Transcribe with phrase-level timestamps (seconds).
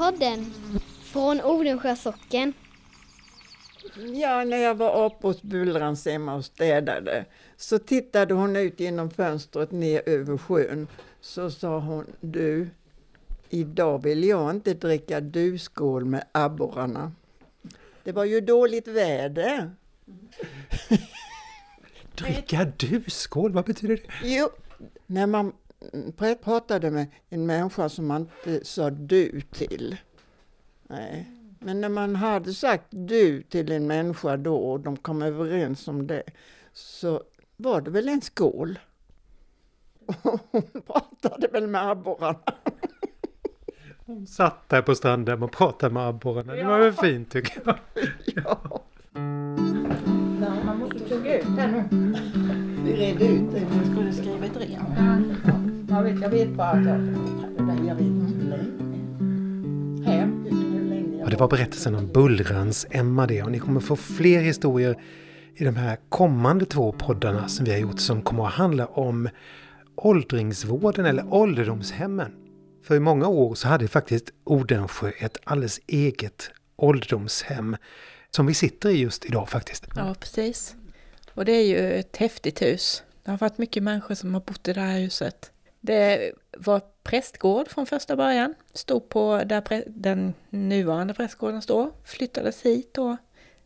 [0.00, 0.52] Hembygdspodden
[1.02, 2.52] från Odensjö socken.
[4.14, 7.24] Ja, när jag var uppe hos Bullrans hemma och städade
[7.56, 10.86] så tittade hon ut genom fönstret ner över sjön.
[11.20, 12.68] Så sa hon, du,
[13.48, 17.12] idag vill jag inte dricka duskål med abborrarna.
[18.04, 19.70] Det var ju dåligt väder.
[22.14, 24.28] Dricka duskål, vad betyder det?
[24.28, 24.48] Jo,
[25.06, 25.52] när man
[26.40, 29.96] pratade med en människa som man inte sa du till.
[30.82, 31.30] Nej.
[31.58, 36.06] Men när man hade sagt du till en människa då och de kom överens om
[36.06, 36.22] det
[36.72, 37.22] så
[37.56, 38.78] var det väl en skål.
[40.06, 42.54] Och hon pratade väl med abborrarna.
[44.06, 46.52] Hon satt där på stranden och pratade med abborrarna.
[46.52, 47.78] Det var väl fint tycker jag.
[48.44, 48.84] Ja.
[50.64, 51.84] Man måste tugga ut nu.
[52.84, 53.60] Vi redde ut det.
[53.60, 55.59] Jag skulle skriva ett ren.
[56.00, 57.00] Jag vet, jag vet bara att jag...
[57.86, 58.44] Jag vet inte
[60.54, 61.24] hur länge.
[61.24, 63.42] Och det var berättelsen om Bullrans Emma det.
[63.42, 65.02] Och ni kommer få fler historier
[65.54, 69.28] i de här kommande två poddarna som vi har gjort som kommer att handla om
[69.96, 72.32] åldringsvården eller ålderdomshemmen.
[72.84, 77.76] För i många år så hade faktiskt Odensjö ett alldeles eget ålderdomshem
[78.30, 79.86] som vi sitter i just idag faktiskt.
[79.96, 80.76] Ja, precis.
[81.34, 83.02] Och det är ju ett häftigt hus.
[83.24, 85.52] Det har varit mycket människor som har bott i det här huset.
[85.80, 88.54] Det var prästgård från första början.
[88.72, 91.90] Stod på där den nuvarande prästgården står.
[92.04, 93.16] Flyttades hit då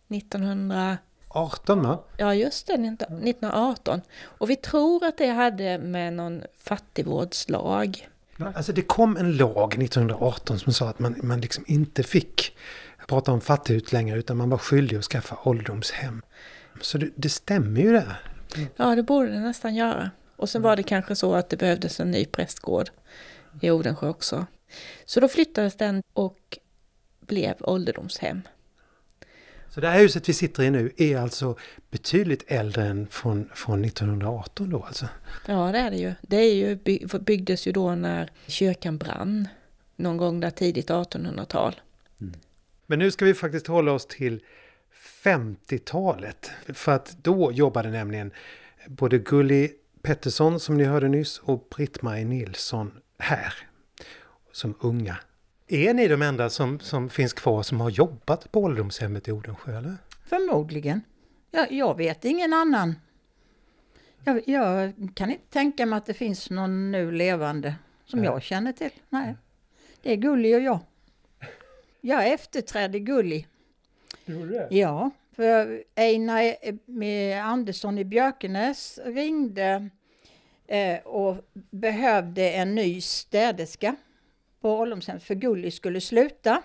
[0.09, 0.99] 1900
[1.35, 1.99] 18 va?
[2.17, 4.01] Ja, just det, 1918.
[4.23, 8.09] Och vi tror att det hade med någon fattigvårdslag.
[8.55, 12.57] Alltså det kom en lag 1918 som sa att man, man liksom inte fick
[13.07, 16.23] prata om fattighus längre utan man var skyldig att skaffa ålderdomshem.
[16.81, 18.17] Så det, det stämmer ju det.
[18.77, 20.11] Ja, det borde det nästan göra.
[20.37, 22.91] Och sen var det kanske så att det behövdes en ny prästgård
[23.61, 24.47] i Odensjö också.
[25.05, 26.59] Så då flyttades den och
[27.21, 28.43] blev ålderdomshem.
[29.75, 31.57] Så det här huset vi sitter i nu är alltså
[31.91, 35.09] betydligt äldre än från, från 1918 då alltså?
[35.47, 36.13] Ja, det är det ju.
[36.23, 36.77] Det är ju,
[37.19, 39.49] byggdes ju då när kyrkan brann.
[39.97, 41.81] Någon gång där tidigt 1800-tal.
[42.21, 42.35] Mm.
[42.87, 44.41] Men nu ska vi faktiskt hålla oss till
[45.23, 46.51] 50-talet.
[46.67, 48.31] För att då jobbade nämligen
[48.87, 49.73] både Gulli
[50.05, 53.55] Pettersson som ni hörde nyss och Britt-Marie Nilsson här.
[54.53, 55.17] Som unga.
[55.69, 59.79] Är ni de enda som, som finns kvar som har jobbat på ålderdomshemmet i Odensjö?
[59.79, 59.97] Eller?
[60.25, 61.01] Förmodligen.
[61.51, 62.95] Jag, jag vet ingen annan.
[64.25, 68.27] Jag, jag, kan inte tänka mig att det finns någon nu levande som Nej.
[68.27, 68.93] jag känner till.
[69.09, 69.35] Nej.
[70.03, 70.79] Det är Gulli och jag.
[72.01, 73.47] Jag efterträdde Gulli.
[74.25, 74.69] Gjorde det?
[74.71, 79.91] Ja, för Einar eh, med Andersson i Björkenäs ringde
[80.67, 81.37] eh, och
[81.71, 83.97] behövde en ny städerska
[84.61, 86.63] på ålderdomshemmet för Gulli skulle sluta.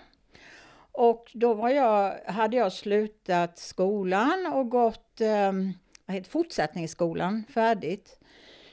[0.92, 8.18] Och då var jag, hade jag slutat skolan och gått eh, fortsättningsskolan färdigt.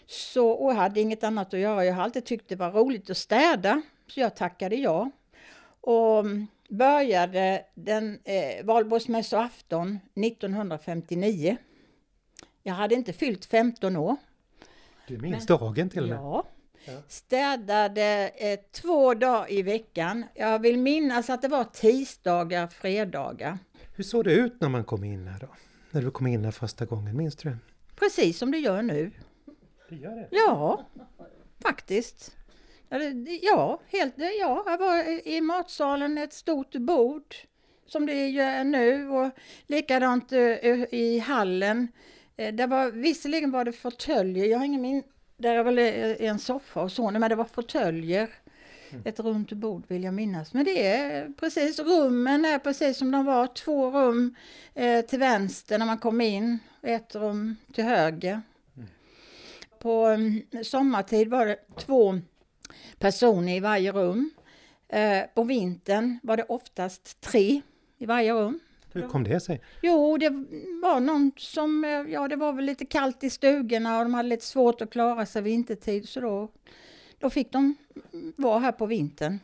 [0.06, 1.86] Så, och hade inget annat att göra.
[1.86, 3.82] Jag har alltid tyckt det var roligt att städa.
[4.08, 5.12] Så jag tackade ja.
[5.82, 6.26] Och
[6.68, 11.58] började den eh, valborgsmässoafton 1959.
[12.64, 14.16] Jag hade inte fyllt 15 år.
[15.08, 16.18] Du minns Men, dagen till och med?
[16.18, 16.46] Ja.
[17.08, 20.26] Städade eh, två dagar i veckan.
[20.36, 23.58] Jag vill minnas att det var tisdagar, fredagar.
[23.96, 25.48] Hur såg det ut när man kom in här då?
[25.92, 27.58] När du kom in här första gången, minns du det?
[27.96, 29.12] Precis som det gör nu.
[29.90, 30.28] Det gör det?
[30.32, 30.88] Ja,
[31.64, 32.37] faktiskt.
[33.42, 37.36] Ja, helt, ja, jag var i matsalen ett stort bord
[37.88, 39.32] som det är nu och
[39.68, 40.40] likadant eh,
[40.92, 41.88] i hallen.
[42.38, 45.04] Eh, det var, visserligen var det fåtöljer, jag har ingen min,
[45.38, 45.80] där är väl
[46.20, 48.30] en soffa och så, men det var fåtöljer.
[48.90, 49.02] Mm.
[49.06, 50.54] Ett runt bord vill jag minnas.
[50.54, 53.48] Men det är precis, rummen är precis som de var.
[53.48, 54.36] Två rum
[54.74, 58.42] eh, till vänster när man kom in, ett rum till höger.
[58.76, 58.88] Mm.
[59.80, 62.20] På um, sommartid var det två
[63.00, 64.32] personer i varje rum.
[64.90, 67.62] Eh, på vintern var det oftast tre
[67.98, 68.60] i varje rum.
[68.94, 69.62] Hur kom det sig?
[69.82, 70.30] Jo, det
[70.82, 74.30] var någon som, eh, ja det var väl lite kallt i stugorna och de hade
[74.30, 76.52] lite svårt att klara sig vintertid så då,
[77.20, 77.76] då fick de
[78.36, 79.40] vara här på vintern.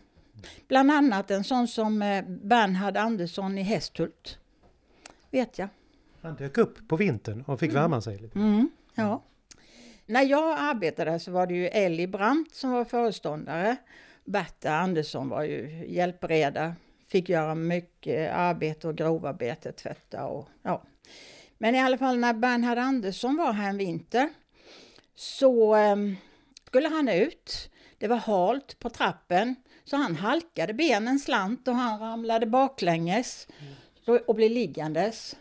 [0.68, 4.40] Bland annat en sån som eh, Bernhard Andersson i Hästhult.
[5.32, 5.70] Vet jag.
[6.22, 7.82] Han dök upp på vintern och fick mm.
[7.82, 8.40] värma sig lite?
[8.40, 9.24] Mm, ja.
[10.14, 13.78] När jag arbetade så var det ju Ellie Brandt som var föreståndare.
[14.26, 16.76] Berta Andersson var ju hjälpreda,
[17.08, 20.84] fick göra mycket arbete och grovarbete, tvätta och ja.
[21.58, 24.30] Men i alla fall när Bernhard Andersson var här en vinter
[25.16, 25.96] så eh,
[26.68, 27.72] skulle han ut.
[27.98, 33.48] det var halt på trappen så han halkade, benen slant och han ramlade baklänges
[34.06, 35.36] så, och blev liggandes.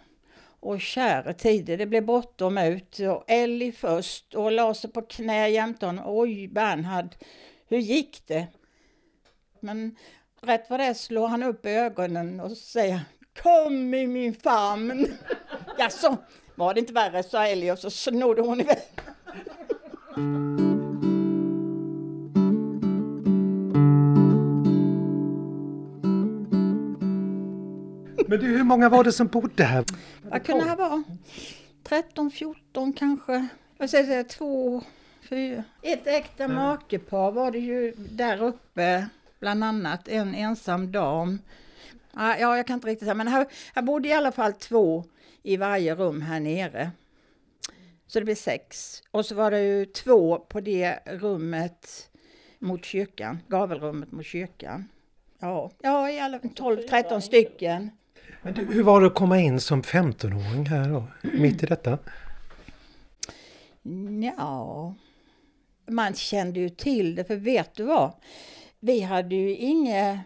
[0.62, 5.48] Och käre tider, det blev bråttom ut och Ellie först och la sig på knä
[5.48, 6.04] jämte honom.
[6.06, 7.16] Oj Bernhard,
[7.68, 8.46] hur gick det?
[9.60, 9.96] Men
[10.40, 13.00] rätt vad det är slår han upp ögonen och säger
[13.42, 15.06] Kom i min famn!
[15.78, 16.16] Jaså,
[16.54, 18.78] var det inte värre, sa Ellie och så snodde hon iväg.
[28.32, 29.84] Men du, hur många var det som bodde här?
[30.22, 31.04] Vad kunde det här vara?
[31.82, 33.48] 13, 14 kanske?
[33.78, 34.82] Jag säger två,
[35.28, 35.64] fyra.
[35.82, 39.06] Ett äkta makepar var det ju där uppe,
[39.40, 41.38] bland annat en ensam dam.
[42.12, 45.04] Ja, ja, jag kan inte riktigt säga, men här, här bodde i alla fall två
[45.42, 46.90] i varje rum här nere.
[48.06, 49.02] Så det blev sex.
[49.10, 52.10] Och så var det ju två på det rummet
[52.58, 54.88] mot kyrkan, gavelrummet mot kyrkan.
[55.38, 57.90] Ja, ja i alla 12-13 stycken.
[58.42, 61.98] Men du, hur var det att komma in som 15-åring här då, mitt i detta?
[64.36, 64.94] Ja,
[65.86, 68.12] man kände ju till det, för vet du vad?
[68.80, 70.18] Vi hade ju inget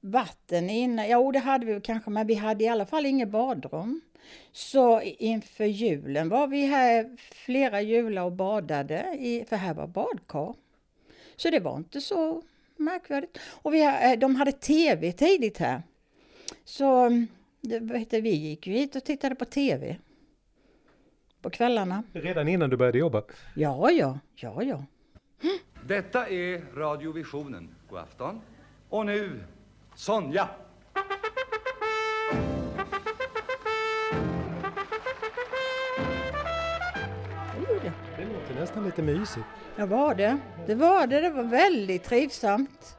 [0.00, 1.08] vatten inne.
[1.08, 4.00] Jo, det hade vi kanske, men vi hade i alla fall inget badrum.
[4.52, 10.54] Så inför julen var vi här flera jular och badade, i, för här var badkar.
[11.36, 12.42] Så det var inte så
[12.76, 13.38] märkvärdigt.
[13.44, 15.82] Och vi, eh, de hade tv tidigt här.
[16.64, 17.10] Så
[17.62, 19.96] det, vi gick ju hit och tittade på tv.
[21.42, 22.02] På kvällarna.
[22.12, 23.22] Redan innan du började jobba?
[23.54, 24.84] Ja, ja, ja, ja.
[25.86, 27.74] Detta är Radiovisionen.
[27.88, 28.40] God afton.
[28.88, 29.44] Och nu
[29.94, 30.48] Sonja.
[38.16, 39.46] Det låter nästan lite mysigt.
[39.76, 40.38] Ja, var det.
[40.66, 41.20] Det var det.
[41.20, 42.96] Det var väldigt trivsamt.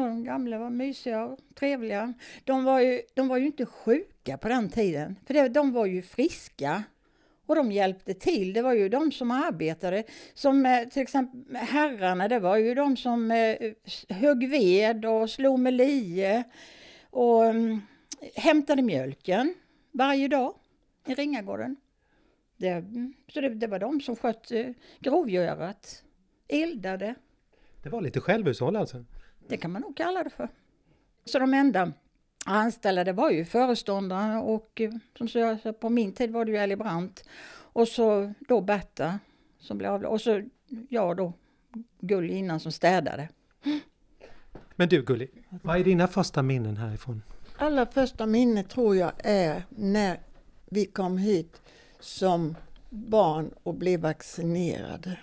[0.00, 2.14] Och de gamla var mysiga och trevliga.
[2.44, 5.86] De var ju, de var ju inte sjuka på den tiden, för det, de var
[5.86, 6.82] ju friska.
[7.46, 8.52] Och de hjälpte till.
[8.52, 10.04] Det var ju de som arbetade.
[10.34, 13.56] Som eh, till exempel herrarna, det var ju de som eh,
[14.08, 16.44] högg ved och slog med lie.
[17.10, 17.82] Och um,
[18.34, 19.54] hämtade mjölken
[19.92, 20.54] varje dag
[21.06, 21.76] i Ringagården.
[22.56, 26.02] Det, mm, så det, det var de som skötte eh, grovgörat.
[26.48, 27.14] Eldade.
[27.82, 29.04] Det var lite självhushåll alltså?
[29.50, 30.48] Det kan man nog kalla det för.
[31.24, 31.92] Så de enda
[32.44, 36.50] anställda det var ju föreståndaren och eh, som så jag, på min tid var det
[36.50, 37.24] ju Ellie Brandt
[37.72, 39.18] och så då Berta
[39.58, 40.42] som blev av och så
[40.88, 41.32] jag då
[42.00, 43.28] Gulli innan som städade.
[44.76, 45.28] Men du Gulli,
[45.62, 47.22] vad är dina första minnen härifrån?
[47.58, 50.20] Allra första minne tror jag är när
[50.66, 51.62] vi kom hit
[52.00, 52.56] som
[52.90, 55.18] barn och blev vaccinerade.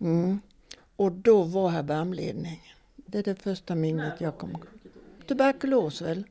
[0.00, 0.40] Mm.
[1.02, 2.60] Och då var här varmledning.
[2.96, 4.66] Det är det första minnet jag kommer ihåg.
[5.26, 6.24] Tuberkulos väl?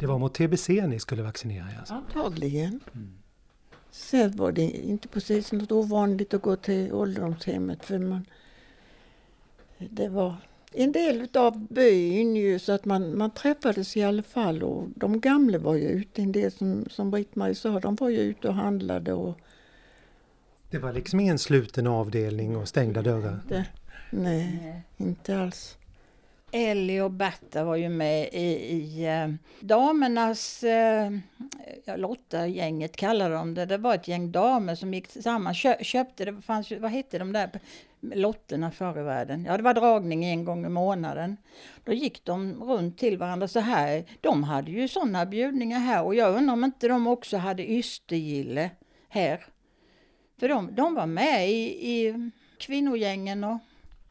[0.00, 1.94] Det var mot TBC ni skulle vaccinera er alltså?
[1.94, 2.80] Antagligen.
[3.90, 8.26] Sen var det inte precis något ovanligt att gå till ålderdomshemmet för man...
[9.78, 10.36] Det var
[10.72, 15.20] en del av byn ju så att man, man träffades i alla fall och de
[15.20, 16.22] gamla var ju ute.
[16.22, 19.38] En del som, som Britt-Marie sa, de var ju ute och handlade och
[20.72, 23.40] Det var liksom ingen sluten avdelning och stängda dörrar?
[23.48, 23.66] det,
[24.10, 25.76] nej, inte alls.
[26.52, 29.28] Ellie och Berta var ju med i, i eh,
[29.60, 31.12] damernas, eh,
[31.84, 33.66] ja, Lotta-gänget kallade de det.
[33.66, 37.18] Det var ett gäng damer som gick tillsammans, kö, köpte, det fanns ju, vad hette
[37.18, 37.50] de där
[38.00, 39.44] lotterna förr i världen?
[39.44, 41.36] Ja, det var dragning en gång i månaden.
[41.84, 44.04] Då gick de runt till varandra så här.
[44.20, 48.70] De hade ju sådana bjudningar här och jag undrar om inte de också hade ystergille
[49.08, 49.46] här.
[50.42, 53.58] För de, de var med i, i kvinnogängen och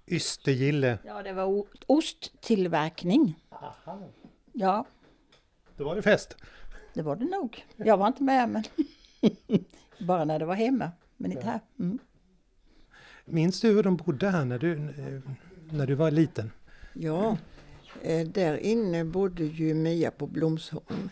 [0.08, 3.40] Ystergille, Ja, det var osttillverkning.
[4.54, 4.86] Ja,
[5.78, 6.38] då var det fest.
[6.94, 7.66] det var det nog.
[7.76, 8.64] Jag var inte med, men
[10.08, 11.60] bara när det var hemma, men inte här.
[11.80, 12.00] Mm.
[13.26, 14.76] Minns du hur de bodde här när du,
[15.72, 16.52] när du var liten?
[16.94, 17.38] Ja,
[18.02, 21.10] eh, där inne bodde ju Mia på Blomsholm.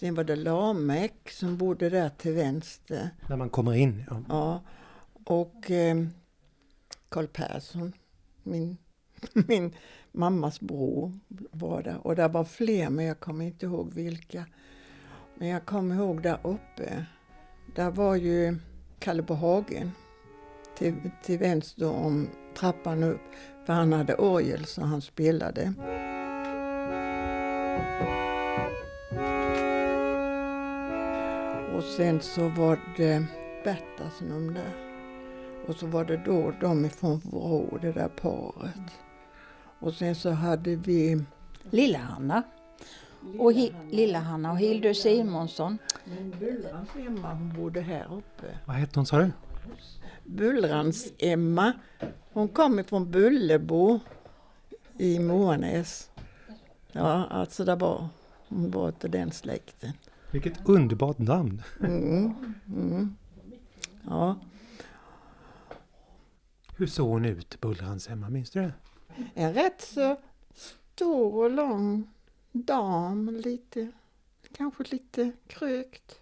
[0.00, 3.10] Sen var det Lamek som bodde där till vänster.
[3.28, 4.04] När man kommer in?
[4.10, 4.22] Ja.
[4.28, 4.62] Ja,
[5.24, 5.96] och eh,
[7.08, 7.92] Karl Persson,
[8.42, 8.76] min,
[9.32, 9.74] min
[10.12, 11.12] mammas bror,
[11.50, 12.06] var där.
[12.06, 14.46] Och där var fler, men jag kommer inte ihåg vilka.
[15.34, 17.06] Men jag kommer ihåg där uppe,
[17.74, 18.58] där var ju
[18.98, 19.90] Kalle på Hagen
[20.76, 23.20] till, till vänster om trappan upp.
[23.66, 25.74] För han hade orgel så han spelade.
[31.78, 33.26] Och sen så var det
[33.64, 34.72] Bertas rum där.
[35.66, 38.92] Och så var det då de ifrån Vrå, det där paret.
[39.78, 41.24] Och sen så hade vi
[41.70, 42.42] Lilla-Hanna.
[43.38, 43.52] Och
[43.90, 45.78] Lilla-Hanna och Hildur Simonsson.
[46.04, 48.58] Men Bullrans Emma, hon bodde här uppe.
[48.64, 49.30] Vad hette hon sa du?
[50.24, 51.72] Bullrans Emma,
[52.32, 54.00] hon kom ifrån Bullebo
[54.98, 56.10] i Moanäs.
[56.92, 58.08] Ja, alltså det var,
[58.48, 59.92] hon var av den släkten.
[60.30, 61.62] Vilket underbart namn!
[61.80, 62.34] Mm,
[62.66, 63.16] mm.
[64.02, 64.38] Ja,
[66.76, 68.28] Hur såg hon ut, Bullrans Emma?
[68.28, 68.72] Minns du det?
[69.34, 70.16] en rätt så
[70.54, 72.10] stor och lång
[72.52, 73.92] dam, lite,
[74.56, 76.20] kanske lite krökt.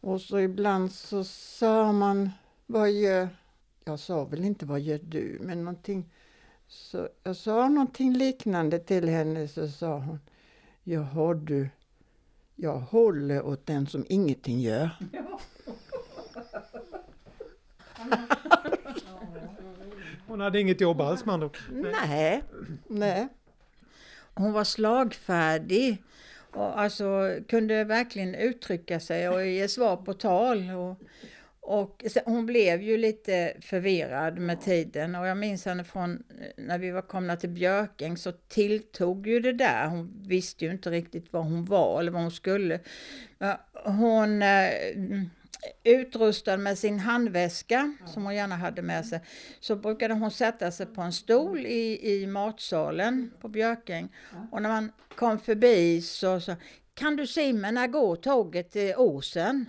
[0.00, 2.30] Och så ibland så sa man,
[2.66, 3.28] vad gör,
[3.84, 6.10] jag sa väl inte vad gör du, men någonting,
[6.66, 10.20] så jag sa någonting liknande till henne så sa hon,
[10.84, 11.68] jaha du,
[12.60, 14.90] jag håller åt den som ingenting gör.
[20.26, 21.58] Hon hade inget jobb alls andra ord.
[21.70, 22.42] Nej,
[22.86, 23.28] nej.
[24.34, 26.02] Hon var slagfärdig
[26.52, 30.70] och alltså kunde verkligen uttrycka sig och ge svar på tal.
[30.70, 31.00] Och,
[31.68, 36.78] och hon blev ju lite förvirrad med tiden och jag minns henne från eh, när
[36.78, 39.86] vi var komna till Björkäng så tilltog ju det där.
[39.86, 42.80] Hon visste ju inte riktigt vad hon var eller vad hon skulle.
[43.84, 44.70] Hon eh,
[45.84, 49.20] utrustad med sin handväska som hon gärna hade med sig
[49.60, 54.08] så brukade hon sätta sig på en stol i, i matsalen på Björkäng.
[54.50, 56.56] Och när man kom förbi så sa
[56.94, 59.66] Kan du se mig när går tåget till Åsen?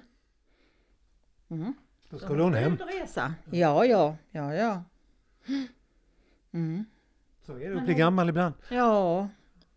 [1.49, 1.73] Mm.
[2.09, 2.77] Då skulle hon hem.
[2.77, 3.33] Resa.
[3.51, 4.83] Ja, ja, ja, ja.
[6.51, 6.85] Mm.
[7.45, 8.53] Så är det att bli gammal ibland.
[8.69, 9.27] Ja,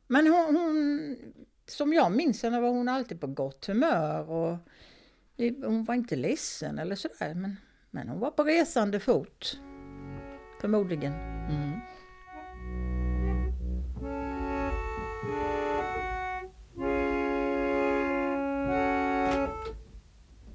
[0.07, 1.17] men hon, hon,
[1.67, 4.57] som jag minns henne var hon alltid på gott humör och
[5.65, 7.35] hon var inte ledsen eller sådär.
[7.35, 7.57] Men,
[7.91, 9.61] men hon var på resande fot.
[10.61, 11.13] Förmodligen.
[11.13, 11.81] Mm.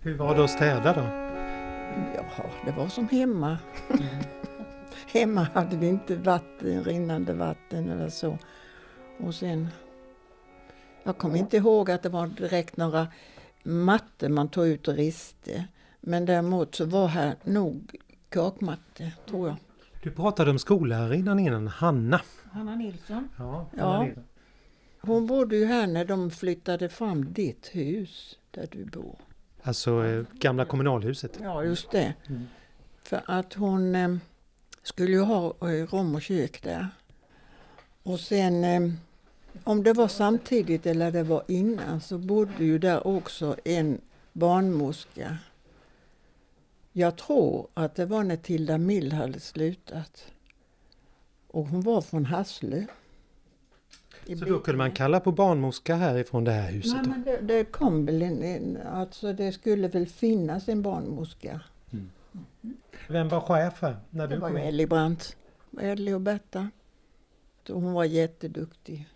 [0.01, 1.26] Hur var det att städa då?
[2.15, 3.57] Jaha, det var som hemma.
[5.07, 8.37] hemma hade vi inte vatten, rinnande vatten eller så.
[9.19, 9.67] Och sen,
[11.03, 13.07] jag kommer inte ihåg att det var direkt några
[13.63, 15.65] mattor man tog ut och riste.
[16.01, 17.95] Men däremot så var här nog
[18.29, 19.57] kakmatte, tror jag.
[20.03, 22.21] Du pratade om skollärarinnan innan, Hanna.
[22.51, 23.29] Hanna Nilsson.
[23.37, 24.03] Ja, Ja.
[24.03, 24.23] Nilsson.
[25.01, 29.15] Hon bodde ju här när de flyttade fram ditt hus där du bor.
[29.67, 31.39] Alltså eh, gamla kommunalhuset.
[31.41, 32.13] Ja, just det.
[33.03, 34.15] För att hon eh,
[34.83, 36.87] skulle ju ha eh, rum och kök där.
[38.03, 38.91] Och sen, eh,
[39.63, 44.01] om det var samtidigt eller det var innan, så bodde ju där också en
[44.33, 45.37] barnmorska.
[46.91, 50.25] Jag tror att det var när Tilda Mill hade slutat.
[51.47, 52.85] Och hon var från Hasslö.
[54.35, 57.63] Så då kunde man kalla på barnmorska härifrån det här huset Nej, men det, det
[57.63, 61.61] kom väl en, en, alltså det skulle väl finnas en barnmorska.
[63.09, 64.69] Vem var chef här när Det du var kom ju in?
[64.69, 65.37] Ellie Brandt.
[65.81, 66.69] Ellie och Berta.
[67.67, 69.07] Hon var jätteduktig.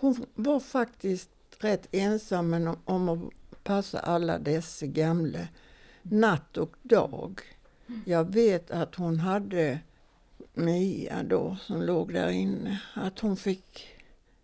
[0.00, 3.20] Hon var faktiskt rätt ensam om att
[3.64, 5.48] passa alla dessa gamla
[6.02, 7.40] natt och dag.
[8.04, 9.78] Jag vet att hon hade
[10.54, 12.82] Mia då som låg där inne.
[12.94, 13.91] Att hon fick,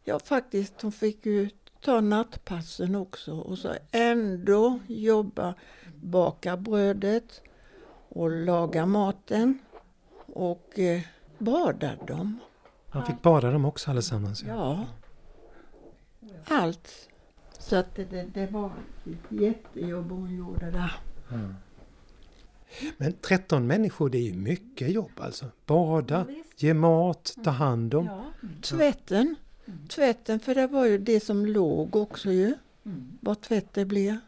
[0.08, 1.50] ja faktiskt hon fick ju
[1.80, 5.54] ta nattpassen också och så ändå jobba,
[6.02, 7.40] baka brödet
[8.08, 9.58] och laga maten
[10.26, 11.00] och eh,
[11.38, 12.38] bada dem.
[12.92, 14.42] Man fick bada dem också allesammans.
[14.42, 14.86] Ja.
[16.20, 16.28] Ja.
[16.44, 17.08] Allt.
[17.58, 18.70] Så att det, det, det var
[19.06, 20.92] ett jättejobb hon gjorde där.
[22.96, 25.46] Men 13 människor, det är ju mycket jobb alltså.
[25.66, 28.32] Bada, ge mat, ta hand om.
[28.62, 29.36] Tvätten.
[29.88, 32.54] Tvätten, för det var ju det som låg också ju.
[33.20, 34.20] Vad tvätt det blir.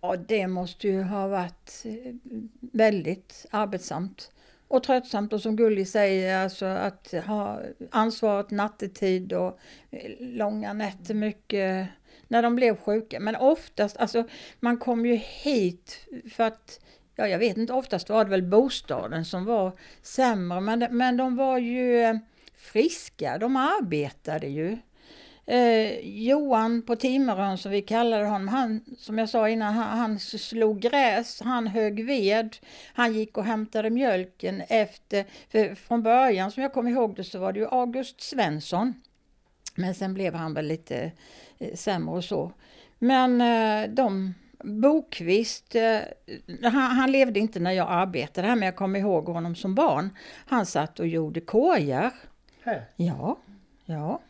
[0.00, 2.14] Ja, det måste ju ha varit eh,
[2.60, 4.30] väldigt arbetsamt
[4.68, 9.58] och tröttsamt och som Gulli säger, alltså att ha ansvaret nattetid och
[9.90, 11.88] eh, långa nätter mycket
[12.28, 13.20] när de blev sjuka.
[13.20, 14.24] Men oftast, alltså
[14.60, 16.80] man kom ju hit för att
[17.16, 19.72] Ja, jag vet inte, oftast var det väl bostaden som var
[20.02, 22.16] sämre, men, men de var ju eh,
[22.62, 24.78] friska, de arbetade ju.
[25.46, 30.18] Eh, Johan på Timmerön som vi kallade honom, han som jag sa innan, han, han
[30.18, 32.56] slog gräs, han högg ved,
[32.94, 37.38] han gick och hämtade mjölken efter, för från början som jag kommer ihåg det så
[37.38, 38.94] var det ju August Svensson.
[39.74, 41.12] Men sen blev han väl lite
[41.58, 42.52] eh, sämre och så.
[42.98, 45.98] Men eh, de Bokvist, eh,
[46.62, 50.10] han, han levde inte när jag arbetade här men jag kommer ihåg honom som barn.
[50.46, 52.12] Han satt och gjorde korgar.
[52.64, 52.84] Här.
[52.96, 53.38] Ja,
[53.84, 54.20] ja.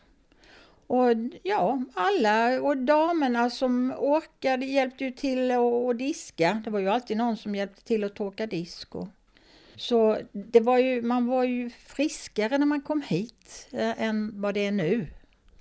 [0.87, 1.07] Och
[1.43, 6.61] ja, alla och damerna som orkade hjälpte ju till att diska.
[6.63, 8.95] Det var ju alltid någon som hjälpte till att torka disk.
[8.95, 9.07] Och,
[9.75, 14.53] så det var ju, man var ju friskare när man kom hit eh, än vad
[14.53, 15.07] det är nu.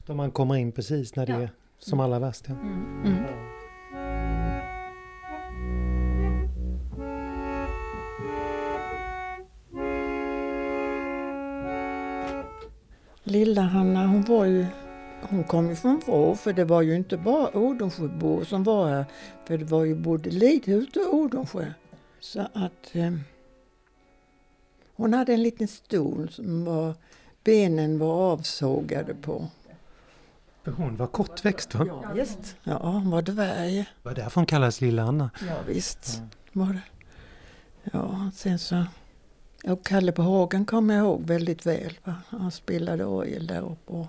[0.07, 1.41] Då man kommer in precis när det Ja.
[1.41, 2.45] är som allra värst.
[2.49, 2.55] Ja.
[2.55, 3.52] Mm.
[13.33, 14.67] Lilla Hanna hon var ju
[15.23, 19.05] hon kom ju från Vrå för det var ju inte bara Odensjöbor som var här.
[19.45, 21.73] För det var ju både Lidhult och Odensjö.
[22.21, 23.13] Så att eh,
[24.97, 26.95] hon hade en liten stol som var,
[27.45, 29.49] benen var avsågade på.
[30.63, 31.87] För hon var kortväxt va?
[31.89, 32.57] Ja, visst.
[32.65, 33.79] Ja, hon var dvärg.
[33.79, 35.31] Det var därför hon kallades Lilla Anna.
[35.49, 36.23] Ja, visst
[36.53, 36.83] var det.
[37.93, 38.85] Ja, sen så...
[39.65, 41.99] Och Kalle på Hagen kommer jag ihåg väldigt väl.
[42.05, 42.15] Va?
[42.29, 43.93] Han spelade orgel där uppe.
[43.93, 44.07] och-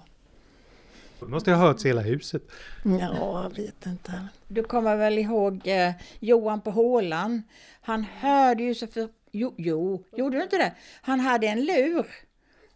[1.19, 2.41] Då måste jag ha hört hela huset.
[2.99, 4.27] Ja, jag vet inte.
[4.47, 7.43] Du kommer väl ihåg eh, Johan på Hålan?
[7.81, 9.09] Han hörde ju så för...
[9.31, 10.73] Jo, jo, gjorde du inte det?
[11.01, 12.05] Han hade en lur.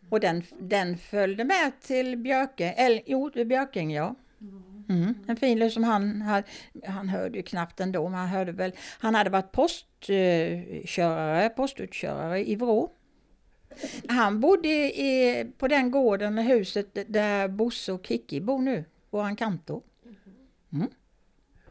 [0.10, 4.16] Och den, den följde med till Björke, eller jo, till Björking ja.
[4.90, 6.48] Mm, en fin lur som han hade,
[6.86, 12.56] han hörde ju knappt ändå, men han hörde väl, han hade varit postkörare, postutkörare i
[12.56, 12.92] Vrå.
[14.08, 19.82] Han bodde i, på den gården huset där Bosse och Kikki bor nu, våran kantor.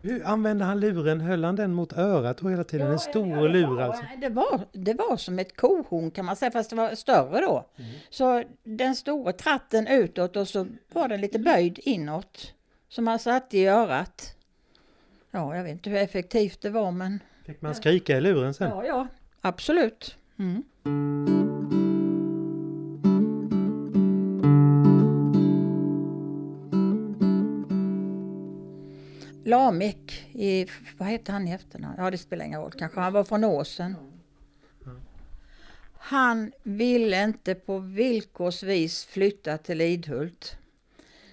[0.02, 1.20] Hur använde han luren?
[1.20, 2.90] Höll han den mot örat hela tiden?
[2.90, 4.04] En stor lur alltså?
[4.18, 7.66] Det var, det var som ett kohorn kan man säga, fast det var större då.
[8.10, 12.52] Så den stora tratten utåt och så var den lite böjd inåt.
[12.96, 14.36] Som man satte i örat.
[15.30, 18.70] Ja, jag vet inte hur effektivt det var men Fick man skrika i luren sen?
[18.70, 19.06] ja, ja,
[19.40, 20.16] absolut.
[20.38, 20.62] Mm.
[29.44, 30.66] Lamik, i,
[30.98, 31.94] vad hette han i efternamn?
[31.98, 33.96] Ja det spelar ingen roll, kanske han var från Åsen.
[35.98, 40.58] Han ville inte på villkorsvis flytta till Lidhult.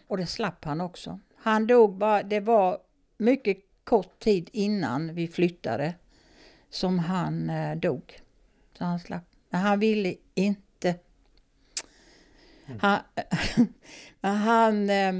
[0.07, 1.19] Och det slapp han också.
[1.43, 2.77] Han dog bara, det var
[3.17, 5.93] mycket kort tid innan vi flyttade
[6.69, 8.19] som han eh, dog.
[8.77, 9.23] Så han slapp.
[9.49, 10.95] Men han ville inte.
[12.79, 12.99] Han,
[14.21, 15.13] men han eh,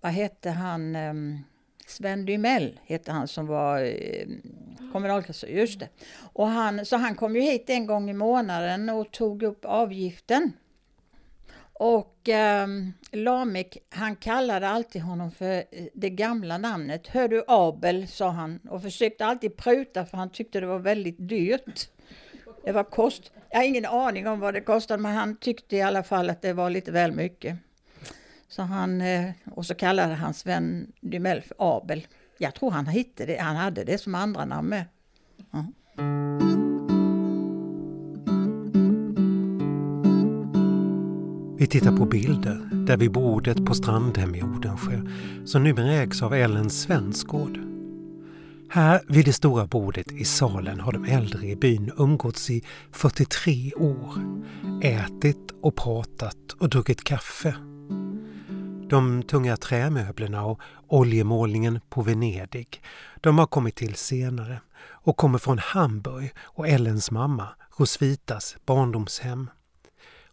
[0.00, 1.14] vad hette han, eh,
[1.86, 4.26] Sven Dymell hette han som var eh,
[4.92, 5.88] kommunalkassör, just det.
[6.32, 10.52] Och han, så han kom ju hit en gång i månaden och tog upp avgiften.
[11.78, 12.68] Och eh,
[13.12, 17.06] Lamek, han kallade alltid honom för eh, det gamla namnet.
[17.06, 21.28] Hör du Abel, sa han och försökte alltid pruta för han tyckte det var väldigt
[21.28, 21.88] dyrt.
[22.64, 23.32] Det var kost.
[23.50, 26.42] Jag har ingen aning om vad det kostade men han tyckte i alla fall att
[26.42, 27.56] det var lite väl mycket.
[28.48, 32.06] Så han, eh, och så kallade han Sven Dymell för Abel.
[32.38, 34.84] Jag tror han hittade det, han hade det som andra namn med.
[35.50, 35.66] Ja.
[41.64, 45.00] Vi tittar på bilder där vid bordet på Strandhem i Odensjö
[45.44, 47.58] som numera ägs av Ellen Svensgård.
[48.70, 53.72] Här vid det stora bordet i salen har de äldre i byn umgåtts i 43
[53.74, 54.14] år.
[54.82, 57.54] Ätit och pratat och druckit kaffe.
[58.88, 62.82] De tunga trämöblerna och oljemålningen på Venedig,
[63.20, 67.48] de har kommit till senare och kommer från Hamburg och Ellens mamma,
[67.78, 69.50] Rosvitas barndomshem.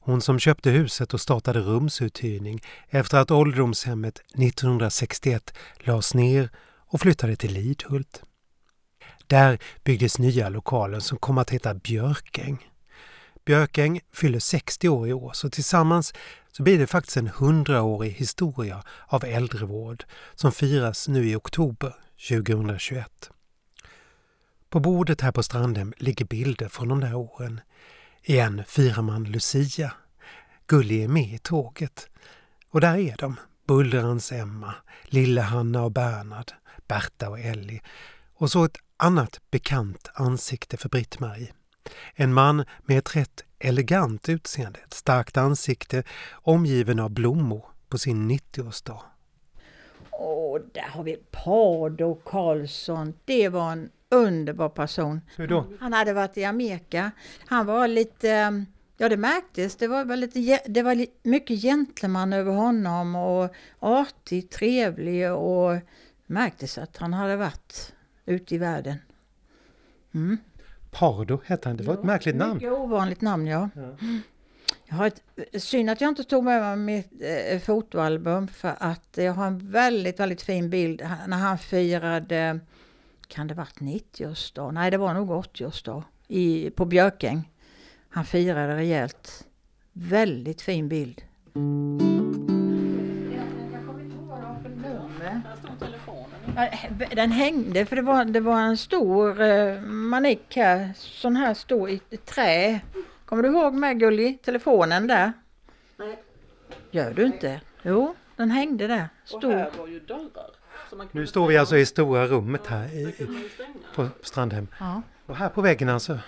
[0.03, 6.49] Hon som köpte huset och startade rumsuthyrning efter att ålderdomshemmet 1961 lades ner
[6.87, 8.23] och flyttade till Lidhult.
[9.27, 12.69] Där byggdes nya lokaler som kom att heta Björkäng.
[13.45, 16.13] Björkäng fyller 60 år i år så tillsammans
[16.51, 20.03] så blir det faktiskt en hundraårig historia av äldrevård
[20.35, 21.95] som firas nu i oktober
[22.29, 23.31] 2021.
[24.69, 27.61] På bordet här på Strandhem ligger bilder från de där åren.
[28.23, 29.93] Igen firar man Lucia.
[30.67, 32.09] Gulli är med i tåget.
[32.69, 33.35] Och där är de,
[33.67, 36.51] Bullrans Emma, Lille Hanna och Bernhard,
[36.87, 37.81] Berta och Ellie.
[38.33, 41.53] Och så ett annat bekant ansikte för Britt-Marie.
[42.13, 48.31] En man med ett rätt elegant utseende, ett starkt ansikte omgiven av blommor på sin
[48.31, 49.01] 90-årsdag.
[50.11, 53.13] Åh, där har vi Pardo Karlsson.
[53.25, 55.21] Det var en underbar person.
[55.35, 55.65] Hur då?
[55.79, 57.11] Han hade varit i Amerika.
[57.45, 58.51] Han var lite, eh,
[58.97, 65.31] ja det märktes, det var, lite, det var mycket gentleman över honom och artig, trevlig
[65.31, 65.77] och
[66.25, 67.93] märktes att han hade varit
[68.25, 68.95] ute i världen.
[70.13, 70.37] Mm.
[70.91, 71.77] Pardo hette han.
[71.77, 72.53] Det var ett märkligt namn.
[72.53, 73.69] Mycket ovanligt namn, ja.
[73.75, 73.97] Ja.
[74.85, 75.23] Jag har ett,
[75.63, 77.21] synd att jag inte tog med mig mitt
[77.51, 82.59] eh, fotoalbum för att jag har en väldigt, väldigt fin bild när han firade,
[83.31, 84.71] kan det varit 90-årsdag?
[84.71, 87.49] Nej, det var nog 80-årsdag i, på Björkäng.
[88.09, 89.47] Han firade rejält.
[89.93, 91.21] Väldigt fin bild.
[97.15, 101.89] Den hängde för det var, det var en stor eh, manik här, sån här stor
[101.89, 102.79] i, i trä.
[103.25, 105.33] Kommer du ihåg med Gulli, telefonen där?
[105.97, 106.23] Nej.
[106.91, 107.61] Gör du inte?
[107.81, 109.09] Jo, den hängde där.
[109.25, 109.77] Stor.
[109.77, 110.60] var ju dörrar.
[110.91, 113.27] Så man Nu står vi alltså i stora rummet här i, i,
[113.95, 114.67] på Strandhem.
[114.79, 116.19] Ja, Och här på väggen alltså,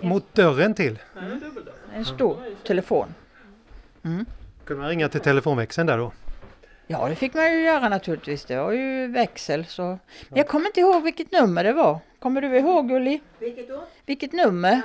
[0.00, 0.98] mot dörren till.
[1.94, 3.14] en stor telefon.
[4.64, 6.12] Kunde man ringa till telefonväxeln där då?
[6.86, 8.44] Ja, det fick man ju göra naturligtvis.
[8.44, 9.82] Det var ju växel så.
[9.82, 9.98] Men
[10.38, 11.98] jag kommer inte ihåg vilket nummer det var.
[12.18, 13.20] Kommer du ihåg Gulli?
[13.38, 13.84] Vilket då?
[14.06, 14.82] Vilket nummer?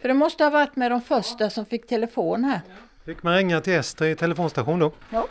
[0.00, 2.60] För det måste ha varit med de första som fick telefon här.
[3.04, 4.92] Fick man ringa till Ester i telefonstation då?
[5.10, 5.26] Ja,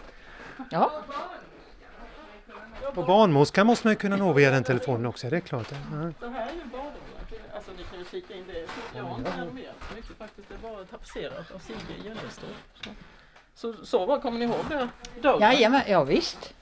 [2.95, 5.67] Och barnmorskan måste man ju kunna nå via den telefonen också, det är klart.
[5.71, 5.77] Ja.
[5.77, 7.55] Det här är ju badrummet.
[7.55, 8.65] Alltså ni kan ju kika in det.
[8.97, 10.47] Jag har inte renoverat så mycket faktiskt.
[10.49, 12.49] Det är bara tapetserat av Sigge Gällestad.
[13.55, 13.73] Så.
[13.83, 14.87] Så, vad kommer ni ihåg det?
[15.21, 15.41] Dörren?
[15.41, 16.53] Jajamän, ja visst.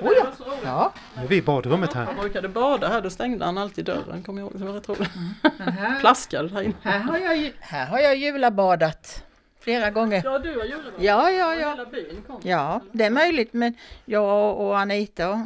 [0.00, 0.60] Var så roligt.
[0.64, 0.92] Ja.
[1.16, 2.04] Nu är vi i badrummet här.
[2.04, 4.22] Han brukade bada här, då stängde han alltid dörren.
[4.22, 4.60] Kommer jag ihåg?
[4.60, 5.10] Det var rätt roligt.
[5.58, 6.74] Men här, Plaskade här inne.
[6.82, 9.24] här, har jag, här har jag julabadat
[9.60, 10.22] flera gånger.
[10.24, 10.92] Ja, du har julat.
[10.98, 11.70] Ja, ja, ja.
[11.70, 12.40] Hela byn kom.
[12.42, 15.38] Ja, det är möjligt men jag och Anita och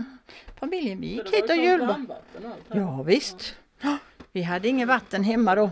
[0.60, 2.12] familjen vi gick hit och julbad.
[2.72, 3.54] Ja visst.
[3.80, 3.98] Ja,
[4.32, 5.70] Vi hade inget vatten hemma då.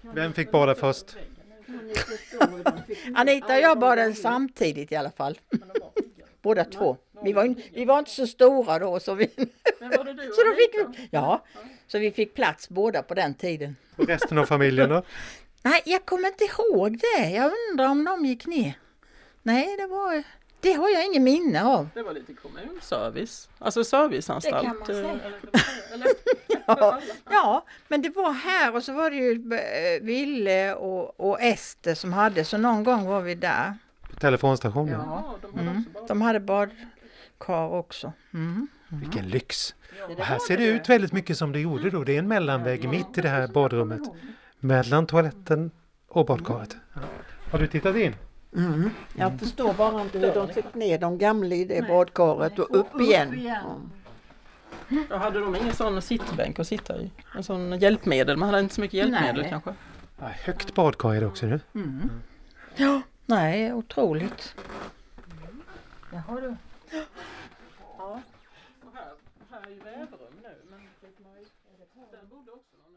[0.00, 1.16] Vem fick bada först?
[3.14, 5.38] Anita och jag badade samtidigt i alla fall.
[6.42, 6.96] Båda två.
[7.24, 9.26] Vi var, vi var inte så stora då så vi,
[10.36, 11.44] så då fick vi, ja,
[11.86, 13.76] så vi fick plats båda på den tiden.
[13.96, 15.02] Och resten av familjen då?
[15.62, 17.30] Nej, jag kommer inte ihåg det.
[17.30, 18.72] Jag undrar om de gick ner.
[19.42, 20.22] Nej, det var,
[20.62, 21.88] det har jag ingen minne av.
[21.94, 23.48] Det var lite kommunservice.
[23.58, 24.62] Alltså serviceanstalt.
[24.62, 25.12] Det kan man säga.
[25.12, 26.08] eh, eller,
[26.66, 31.40] Ja, ja, men det var här och så var det ju eh, Ville och, och
[31.40, 33.74] Ester som hade, så någon gång var vi där.
[34.10, 35.00] På telefonstationen?
[35.06, 36.06] ja, de hade också bara...
[36.06, 38.12] De hade badkar också.
[38.34, 38.68] Mm.
[38.88, 39.74] Vilken lyx!
[40.18, 42.04] Och här ser det ut väldigt mycket som det gjorde då.
[42.04, 44.00] Det är en mellanvägg mitt i det här badrummet.
[44.58, 45.70] Mellan toaletten
[46.08, 46.76] och badkaret.
[46.94, 47.00] Ja.
[47.50, 48.14] Har du tittat in?
[48.56, 48.90] Mm.
[49.16, 53.00] Jag förstår bara inte hur de fick ner de gamla i det badkaret och upp
[53.00, 53.40] igen.
[53.42, 53.76] Ja.
[55.10, 57.10] Ja, hade de ingen sån sittbänk att sitta i?
[57.34, 58.36] En sån hjälpmedel?
[58.36, 59.50] Man hade inte så mycket hjälpmedel Nej.
[59.50, 59.74] kanske?
[60.20, 61.60] Ja, högt badkar är det också nu.
[62.76, 64.54] Ja, nej, otroligt.
[66.10, 66.56] Där har du.
[67.98, 69.12] Och här,
[69.50, 70.48] här är ju vävrum nu.
[70.70, 70.80] Men
[72.48, 72.96] också någon.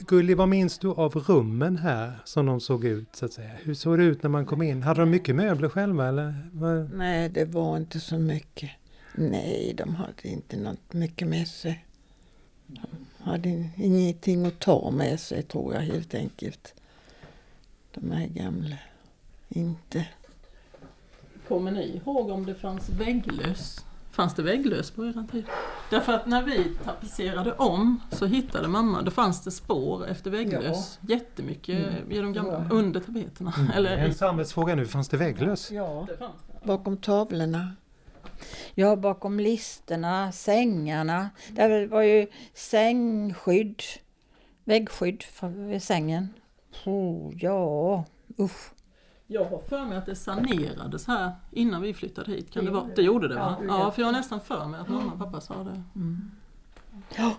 [0.00, 3.50] Gulli, vad minns du av rummen här som de såg ut så att säga?
[3.62, 4.82] Hur såg det ut när man kom in?
[4.82, 6.34] Hade de mycket möbler själva eller?
[6.94, 8.70] Nej, det var inte så mycket.
[9.14, 11.86] Nej, de hade inte något mycket med sig.
[12.66, 12.80] De
[13.18, 16.74] hade ingenting att ta med sig tror jag helt enkelt.
[17.94, 18.76] De här gamla.
[19.48, 20.08] Inte.
[21.48, 23.84] Kommer ni ihåg om det fanns vägglöss?
[24.18, 25.44] Fanns det vägglöss på er tid?
[25.90, 30.98] Därför att när vi tapetserade om så hittade mamma, då fanns det spår efter vägglöss.
[31.00, 31.78] Jättemycket
[32.10, 33.54] i de gamla, under tapeterna.
[33.74, 35.70] Eller En samhällsfråga nu, fanns det vägglöss?
[35.70, 36.66] Ja, det fanns det.
[36.66, 37.72] bakom tavlorna.
[38.74, 41.30] Ja, bakom listerna, sängarna.
[41.48, 43.82] Där var ju sängskydd,
[44.64, 46.28] väggskydd för, vid sängen.
[46.86, 48.04] Oh, ja,
[48.38, 48.70] usch.
[49.30, 52.50] Jag har för mig att det sanerades här innan vi flyttade hit.
[52.50, 52.88] Kan det, vara?
[52.96, 53.56] det gjorde det va?
[53.68, 55.82] Ja, för jag har nästan för mig att mamma och pappa sa det.
[57.16, 57.36] Ja,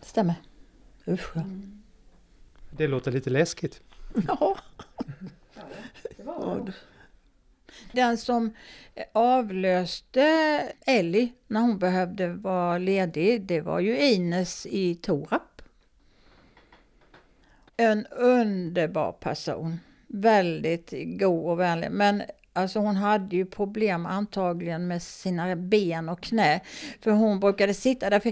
[0.00, 0.34] det stämmer.
[1.08, 1.42] Usch ja.
[2.70, 3.82] Det låter lite läskigt.
[4.28, 4.56] Ja.
[7.92, 8.54] Den som
[9.12, 10.22] avlöste
[10.86, 15.62] Ellie när hon behövde vara ledig, det var ju Ines i Torap.
[17.76, 19.78] En underbar person.
[20.16, 21.90] Väldigt god och vänlig.
[21.90, 26.60] Men alltså hon hade ju problem antagligen med sina ben och knä.
[27.00, 28.22] För hon brukade sitta där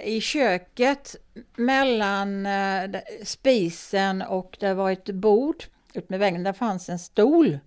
[0.00, 1.16] i köket
[1.56, 5.64] mellan eh, spisen och det var ett bord
[5.94, 6.42] ut med väggen.
[6.42, 7.58] Där fanns en stol.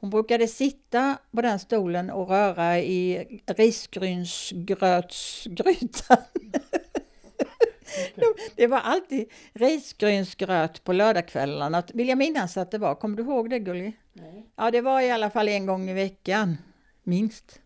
[0.00, 6.16] Hon brukade sitta på den stolen och röra i risgrynsgrötsgrytan.
[8.56, 11.82] det var alltid risgrynsgröt på lördagskvällarna.
[11.94, 12.94] Vill jag minnas att det var.
[12.94, 13.92] Kommer du ihåg det Gulli?
[14.56, 16.58] Ja, det var i alla fall en gång i veckan.
[17.02, 17.60] Minst.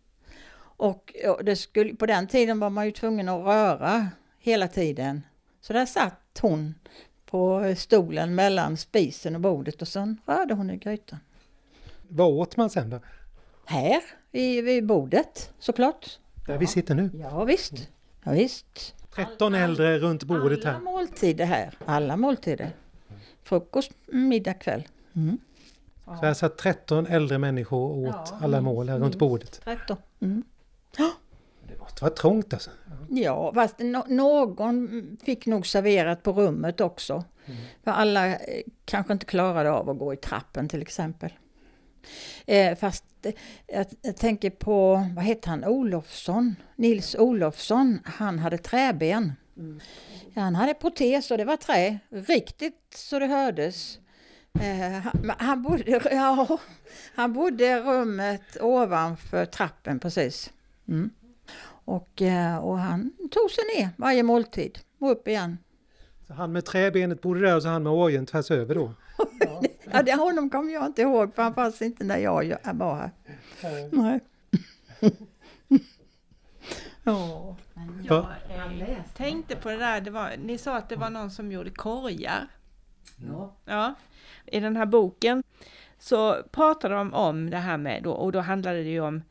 [0.77, 4.07] Och ja, det skulle, på den tiden var man ju tvungen att röra
[4.39, 5.21] hela tiden.
[5.61, 6.75] Så där satt hon
[7.25, 11.19] på stolen mellan spisen och bordet och sen rörde hon i grytan.
[12.07, 12.99] Vad åt man sen då?
[13.65, 16.19] Här vid, vid bordet såklart.
[16.47, 17.11] Där vi sitter nu.
[17.13, 17.89] Ja, visst.
[18.23, 18.95] Ja, visst.
[19.15, 20.79] 13 äldre runt bordet Alla här.
[20.79, 21.73] måltider här.
[21.85, 22.71] Alla måltider.
[23.43, 24.87] Frukost, middag, kväll.
[25.15, 25.37] Mm.
[26.05, 29.61] Så här satt 13 äldre människor och åt alla mål här runt bordet.
[29.63, 29.97] 13.
[30.19, 30.43] Mm.
[31.67, 32.69] Det måste vara trångt alltså.
[33.09, 37.23] Ja, fast no någon fick nog serverat på rummet också.
[37.83, 41.33] För alla eh, kanske inte klarade av att gå i trappen till exempel.
[42.45, 43.33] Eh, fast eh,
[43.67, 46.55] jag, jag tänker på, vad hette han, Olofsson?
[46.75, 49.33] Nils Olofsson, han hade träben.
[50.33, 53.99] Ja, han hade protes och det var trä, riktigt så det hördes.
[54.59, 56.59] Eh, han, han, bodde, ja,
[57.15, 60.51] han bodde i rummet ovanför trappen precis.
[60.87, 61.09] Mm.
[61.85, 65.57] Och, eh, och han tog sig ner varje måltid och upp igen.
[66.37, 68.93] Han med träbenet bodde där och så han med orgeln tvärs över då.
[69.91, 73.11] Ja, det, honom kommer jag inte ihåg för han fanns inte när jag var här.
[73.91, 74.19] Nej.
[77.05, 77.55] Ja.
[78.07, 81.69] Jag tänkte på det där, det var, ni sa att det var någon som gjorde
[81.69, 82.47] korgar.
[83.65, 83.95] Ja.
[84.45, 85.43] I den här boken
[85.99, 89.23] så pratade de om det här med, då, och då handlade det ju om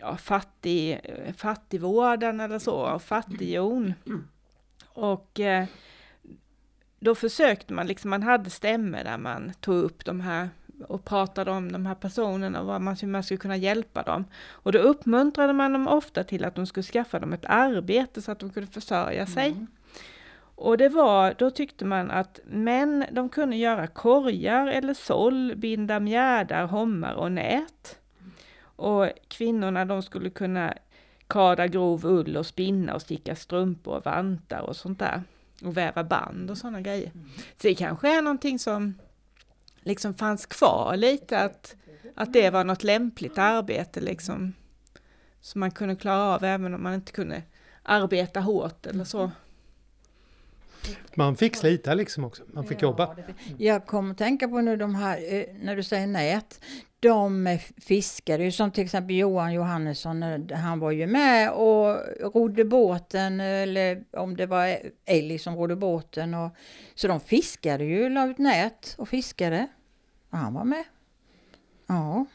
[0.00, 1.00] ja, fattig,
[1.36, 3.94] fattigvården eller så, och fattighjon.
[4.88, 5.66] Och eh,
[6.98, 10.48] då försökte man, liksom, man hade stämmor där man tog upp de här
[10.88, 14.24] och pratade om de här personerna och vad man, hur man skulle kunna hjälpa dem.
[14.48, 18.32] Och då uppmuntrade man dem ofta till att de skulle skaffa dem ett arbete så
[18.32, 19.66] att de kunde försörja sig.
[20.54, 26.00] Och det var, då tyckte man att män, de kunde göra korgar eller såll, binda
[26.00, 27.98] mjärdar, hommar och nät.
[28.60, 30.74] Och kvinnorna, de skulle kunna
[31.26, 35.22] kada grov ull och spinna och sticka strumpor och vantar och sånt där.
[35.62, 37.12] Och väva band och sådana grejer.
[37.56, 38.94] Så det kanske är någonting som
[39.82, 41.76] liksom fanns kvar lite, att,
[42.14, 44.52] att det var något lämpligt arbete liksom.
[45.40, 47.42] Som man kunde klara av även om man inte kunde
[47.82, 49.30] arbeta hårt eller så.
[51.14, 52.42] Man fick slita liksom också.
[52.52, 53.16] Man fick jobba.
[53.58, 56.60] Jag kommer tänka på nu de här, eh, när du säger nät,
[57.06, 61.98] de eh, fiskade ju som till exempel Johan Johannesson, eh, han var ju med och
[62.34, 66.34] rodde båten eller om det var Ellie som rodde båten.
[66.34, 66.50] Och,
[66.94, 69.66] så de fiskade ju, la ut nät och fiskade.
[70.30, 70.84] Och han var med.
[71.86, 72.26] Ja.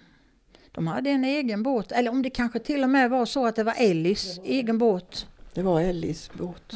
[0.72, 3.56] De hade en egen båt, eller om det kanske till och med var så att
[3.56, 5.28] det var Ellis egen båt.
[5.54, 6.74] Det var Ellis båt.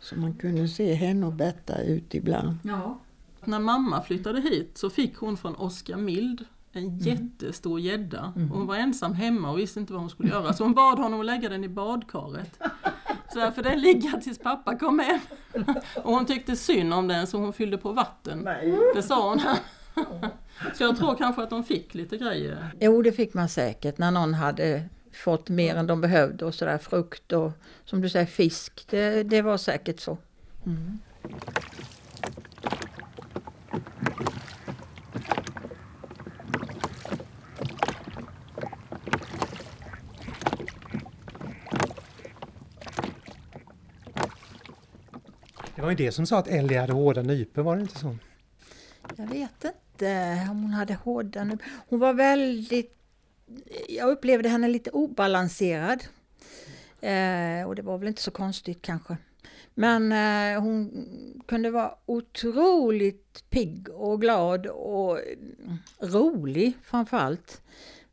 [0.00, 2.58] Så man kunde se henne och Betta ut ibland.
[2.64, 3.00] Ja.
[3.44, 6.44] När mamma flyttade hit så fick hon från Oskar Mild
[6.76, 8.32] en jättestor gädda.
[8.50, 10.98] Och Hon var ensam hemma och visste inte vad hon skulle göra så hon bad
[10.98, 12.58] honom att lägga den i badkaret.
[13.32, 15.20] Så därför den ligga tills pappa kom hem.
[16.04, 18.48] Och hon tyckte synd om den så hon fyllde på vatten.
[18.94, 19.40] Det sa hon.
[20.74, 22.70] Så jag tror kanske att de fick lite grejer.
[22.80, 26.78] Jo, det fick man säkert när någon hade fått mer än de behövde och sådär
[26.78, 27.52] frukt och
[27.84, 28.86] som du säger fisk.
[28.90, 30.18] Det, det var säkert så.
[30.64, 31.95] Det
[45.86, 48.16] var ju det som sa att Ellie hade hårda nypor, var det inte så?
[49.16, 51.66] Jag vet inte om hon hade hårda nypor.
[51.88, 52.96] Hon var väldigt...
[53.88, 56.04] Jag upplevde henne lite obalanserad.
[57.00, 59.16] Eh, och det var väl inte så konstigt kanske.
[59.74, 60.90] Men eh, hon
[61.46, 65.18] kunde vara otroligt pigg och glad och
[66.00, 67.62] rolig framförallt.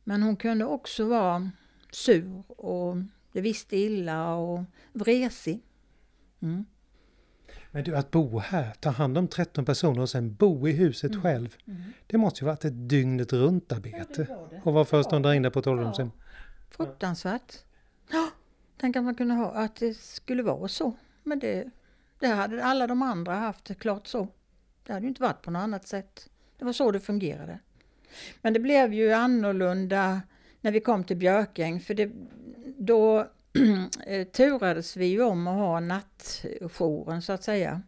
[0.03, 1.51] Men hon kunde också vara
[1.91, 2.95] sur och
[3.31, 5.59] det visste illa och vresig.
[6.41, 6.65] Mm.
[7.75, 11.21] Men du, att bo här, ta hand om 13 personer och sen bo i huset
[11.21, 11.55] själv.
[12.07, 14.27] Det måste ju varit ett dygnet runt arbete.
[14.63, 16.11] Och vara föreståndare inne på ett ålderdomshem.
[16.69, 17.53] Fruktansvärt.
[18.11, 18.29] Ja,
[18.77, 20.93] tänk att man kunde ha, att det skulle vara så.
[21.23, 21.69] Men det,
[22.19, 24.27] det hade alla de andra haft det klart så.
[24.85, 26.29] Det hade ju inte varit på något annat sätt.
[26.57, 27.59] Det var så det fungerade.
[28.41, 30.21] Men det blev ju annorlunda
[30.61, 32.11] när vi kom till Björkäng för det,
[32.77, 33.25] då eh,
[34.05, 37.81] Eh, turades vi ju om att ha nattjouren så att säga.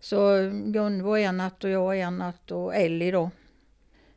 [0.00, 3.30] Så eh, Gunvor en natt och jag en natt och Ellie då.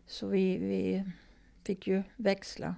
[0.08, 1.04] Så vi, vi
[1.64, 2.76] fick ju växla.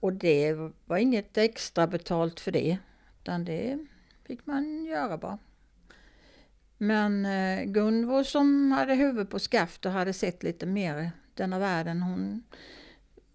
[0.00, 0.54] Och det
[0.84, 2.78] var inget extra betalt för det.
[3.22, 3.86] Utan det
[4.26, 5.38] fick man göra bara.
[6.78, 12.02] Men eh, Gunvor som hade huvud på skaft och hade sett lite mer denna världen,
[12.02, 12.42] hon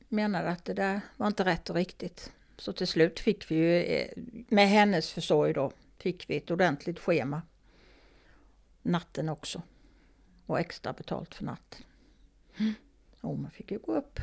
[0.10, 2.32] menade att det där var inte rätt och riktigt.
[2.58, 4.08] Så till slut fick vi ju, eh,
[4.48, 7.42] med hennes försorg då, fick vi ett ordentligt schema.
[8.82, 9.62] Natten också.
[10.46, 11.82] Och extra betalt för natten.
[12.58, 12.74] Mm.
[13.22, 14.20] Och man fick ju gå upp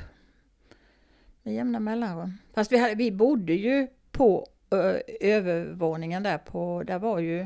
[1.42, 2.38] med jämna mellanrum.
[2.54, 7.40] Fast vi, hade, vi bodde ju på ö, övervåningen där på, där var ju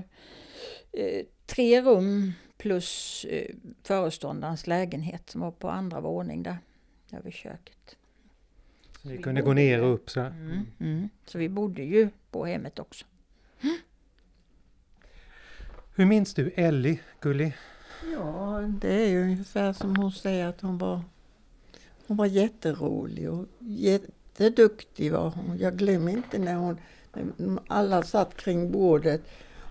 [0.92, 6.58] eh, tre rum plus eh, föreståndarens lägenhet som var på andra våning där,
[7.12, 7.96] över köket.
[9.06, 10.30] Så ni kunde gå ner och upp så här.
[10.30, 11.08] Mm, mm.
[11.26, 13.04] Så vi bodde ju på hemmet också.
[15.94, 17.54] Hur minns du Ellie, Gulli?
[18.14, 21.00] Ja, det är ju ungefär som hon säger att hon var
[22.06, 25.58] hon var jätterolig och jätteduktig var hon.
[25.58, 26.78] Jag glömmer inte när hon
[27.12, 29.22] när alla satt kring bordet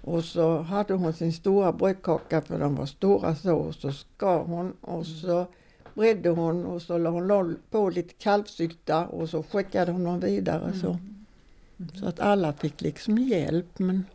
[0.02, 4.39] och så hade hon sin stora brödkaka för de var stora så och så skar
[4.39, 5.48] hon och så
[5.95, 7.27] bredde hon och så la hon
[7.69, 10.97] på lite kalvsykta och så skickade hon dem vidare så.
[11.99, 14.05] Så att alla fick liksom hjälp men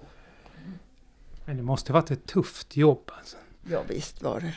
[1.45, 3.37] Men det måste ha varit ett tufft jobb alltså.
[3.71, 4.55] Ja visst var det.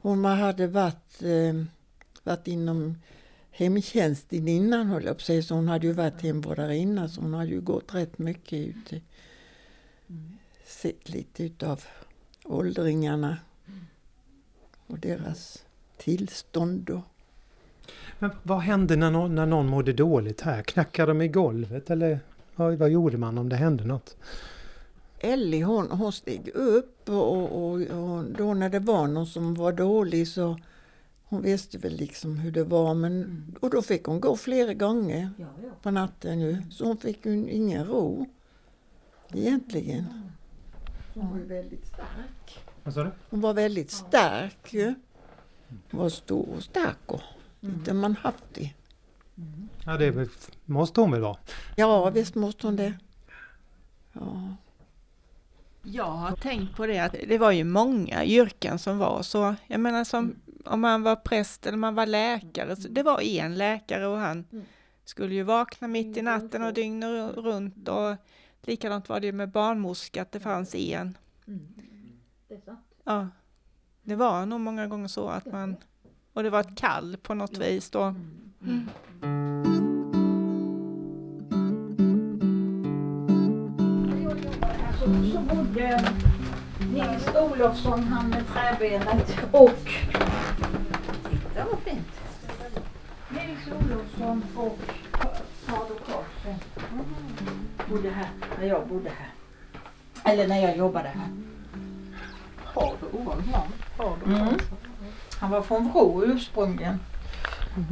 [0.00, 1.64] Hon hade varit, eh,
[2.22, 2.98] varit inom
[3.50, 5.42] hemtjänsten innan höll jag på säga.
[5.42, 8.92] Så hon hade ju varit hemvårdarinna så hon hade ju gått rätt mycket ut.
[8.92, 9.02] i-
[10.66, 11.84] Sett lite utav
[12.44, 13.36] åldringarna
[14.86, 15.64] och deras
[15.98, 16.90] tillstånd.
[16.90, 17.00] Och,
[18.18, 20.62] Men vad hände när någon, när någon mådde dåligt här?
[20.62, 22.20] Knackade de i golvet eller
[22.54, 24.16] vad, vad gjorde man om det hände något?
[25.20, 29.72] Ellie hon, hon steg upp och, och, och, då när det var någon som var
[29.72, 30.58] dålig så
[31.24, 35.30] hon visste väl liksom hur det var men och då fick hon gå flera gånger
[35.82, 36.62] på natten ju.
[36.70, 38.26] Så hon fick ju ingen ro
[39.34, 40.04] egentligen.
[41.14, 42.66] Hon var ju väldigt stark.
[42.84, 43.10] Vad sa du?
[43.30, 44.94] Hon var väldigt stark ju.
[45.68, 47.20] Hon var stor och stark och
[47.60, 48.74] lite manhaftig.
[49.84, 50.28] Ja, det väl-
[50.64, 51.36] måste hon väl vara?
[51.76, 52.94] Ja visst måste hon det.
[54.12, 54.54] Ja.
[55.82, 59.54] Jag har tänkt på det att det var ju många yrken som var så.
[59.66, 62.76] Jag menar som om man var präst eller man var läkare.
[62.76, 64.44] Så det var en läkare och han
[65.04, 67.88] skulle ju vakna mitt i natten och dygnet runt.
[67.88, 68.16] Och
[68.62, 71.18] likadant var det ju med barnmorska att det fanns en.
[73.04, 73.28] Ja,
[74.08, 75.76] det var nog många gånger så att man...
[76.32, 78.14] Och det var ett kall på något vis då.
[85.32, 86.12] Så bodde
[86.92, 89.90] Nils Olofsson, han med träbenet och...
[91.30, 92.08] Titta vad fint!
[93.28, 94.78] Nils Olofsson och
[95.66, 96.58] Fader Karlsson
[97.88, 99.32] bodde här när jag bodde här.
[100.32, 101.28] Eller när jag jobbade här.
[103.12, 103.72] Ovanligt namn?
[104.24, 104.32] Du?
[104.32, 104.58] Mm.
[105.40, 107.00] Han var från Vrå ursprungligen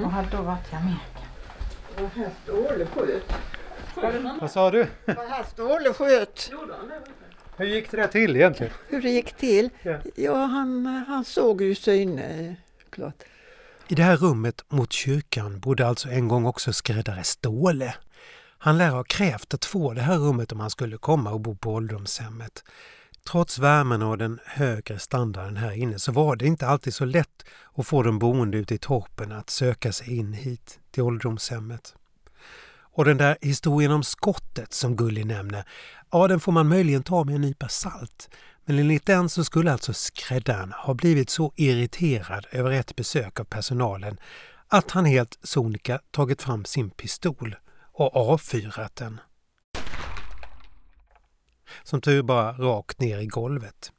[0.04, 1.00] och hade då varit i Amerika.
[1.94, 3.32] Och här Ståhle sköt.
[4.40, 4.82] Vad sa du?
[5.06, 6.50] Och här Ståhle sköt.
[7.56, 8.72] Hur gick det där till egentligen?
[8.88, 9.70] Hur det gick till?
[9.82, 9.98] Ja.
[10.14, 12.56] Ja, han, han såg ju syne,
[12.90, 13.22] klart.
[13.88, 17.94] I det här rummet mot kyrkan bodde alltså en gång också skräddare Ståle.
[18.58, 21.56] Han lär ha krävt att få det här rummet om han skulle komma och bo
[21.56, 22.64] på ålderdomshemmet.
[23.30, 27.44] Trots värmen och den högre standarden här inne så var det inte alltid så lätt
[27.74, 31.94] att få de boende ute i torpen att söka sig in hit till ålderdomshemmet.
[32.78, 35.64] Och den där historien om skottet som Gulli nämner,
[36.10, 38.30] ja den får man möjligen ta med en nypa salt.
[38.64, 43.44] Men enligt den så skulle alltså skräddaren ha blivit så irriterad över ett besök av
[43.44, 44.16] personalen
[44.68, 47.56] att han helt sonika tagit fram sin pistol
[47.92, 49.20] och avfyrat den.
[51.86, 53.92] Som tur bara rakt ner i golvet.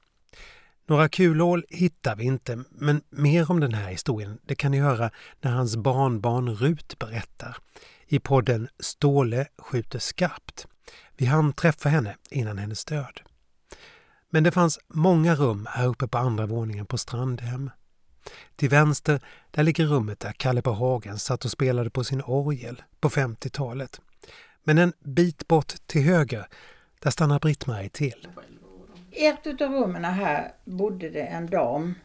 [0.88, 5.12] Några kulhål hittar vi inte, men mer om den här historien det kan ni höra
[5.42, 7.58] när hans barnbarn Rut berättar
[8.08, 10.68] i podden Ståle skjuter skarpt.
[11.18, 13.22] Vi hann träffa henne innan hennes död.
[14.30, 17.70] Men det fanns många rum här uppe på andra våningen på Strandhem.
[18.56, 19.22] Till vänster
[19.52, 24.02] där ligger rummet där Kalle på Hagen satt och spelade på sin orgel på 50-talet.
[24.64, 26.48] Men en bit bort till höger,
[27.00, 28.28] där stannar Britt-Marie till.
[29.12, 31.96] I ett av rummen här bodde det en dam.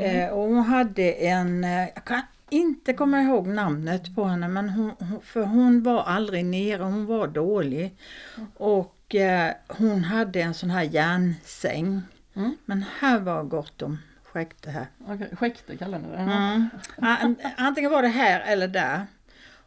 [0.00, 2.20] Eh, och hon hade en, eh, jag kan
[2.50, 7.26] inte komma ihåg namnet på henne, men hon, för hon var aldrig nere, hon var
[7.26, 7.96] dålig.
[8.56, 12.00] Och eh, hon hade en sån här järnsäng.
[12.34, 12.56] Mm.
[12.64, 14.86] Men här var gott om skäkte här.
[15.08, 16.16] Okej, Skäkte kallar ni det?
[16.16, 16.68] Mm.
[16.96, 19.06] An- Antingen var det här eller där.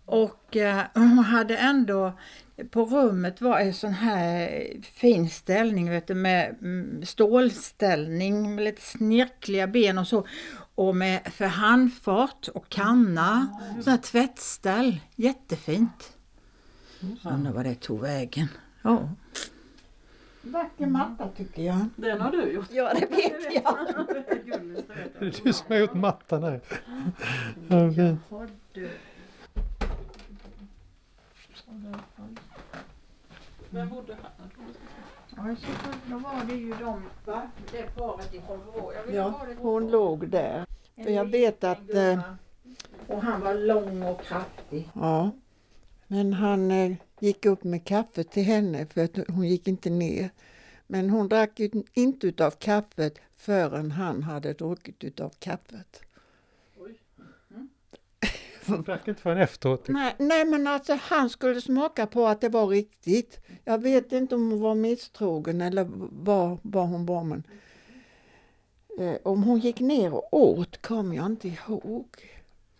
[0.05, 2.13] Och eh, hon hade ändå,
[2.69, 8.81] på rummet var en sån här fin ställning vet du, med mm, stålställning med lite
[8.81, 10.27] snirkliga ben och så.
[10.75, 13.47] Och med för handfat och kanna,
[13.83, 16.11] sån här tvättställ, jättefint.
[17.23, 18.47] Undrar vad det tog vägen.
[18.81, 19.09] Ja.
[20.41, 21.85] Vacker matta tycker jag.
[21.95, 22.67] Den har du gjort.
[22.71, 23.77] Ja, det vet jag.
[25.19, 26.61] Det är du som har gjort mattan här.
[27.67, 28.19] Ja, fint.
[33.75, 34.31] Vem bodde här?
[35.35, 37.51] Ja, i så fall, då var det ju de, va?
[37.71, 38.93] Det paret ifrån Vrå.
[39.13, 40.65] Ja, hon låg där.
[40.95, 41.93] För jag vet att...
[41.93, 42.19] Eh,
[43.07, 44.89] Och han var lång och kraftig.
[44.93, 45.31] ja.
[46.07, 50.29] Men han eh, gick upp med kaffe till henne för att hon gick inte ner.
[50.87, 56.01] Men hon drack ju inte utav kaffet förrän han hade druckit utav kaffet.
[58.67, 59.87] Drack inte förrän efteråt.
[59.87, 63.39] Nej, nej men alltså han skulle smaka på att det var riktigt.
[63.63, 67.43] Jag vet inte om hon var misstrogen eller vad, vad hon var men
[68.99, 72.07] eh, om hon gick ner och åt kommer jag inte ihåg.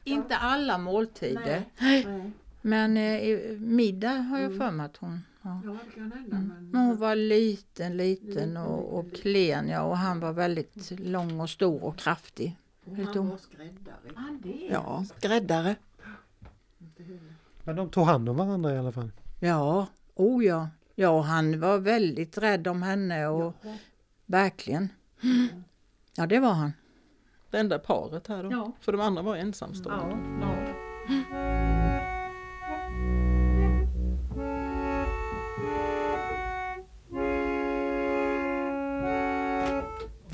[0.04, 1.64] Inte alla måltider.
[2.62, 5.20] Men eh, i- middag har jag för mig att hon...
[5.42, 5.62] Ja.
[5.98, 6.70] Mm.
[6.72, 11.50] Men hon var liten, liten och, och klen ja, och han var väldigt lång och
[11.50, 12.58] stor och kraftig.
[12.86, 13.24] Lite o-
[14.72, 15.76] Ja, skräddare.
[17.64, 19.12] Men de tog hand om varandra i alla fall.
[19.40, 20.70] Ja, oh ja.
[20.96, 23.54] Ja, han var väldigt rädd om henne och
[24.26, 24.90] verkligen.
[26.16, 26.74] Ja, det var han.
[27.50, 28.52] Det enda paret här då.
[28.52, 28.72] Ja.
[28.80, 30.18] För de andra var ensamstående.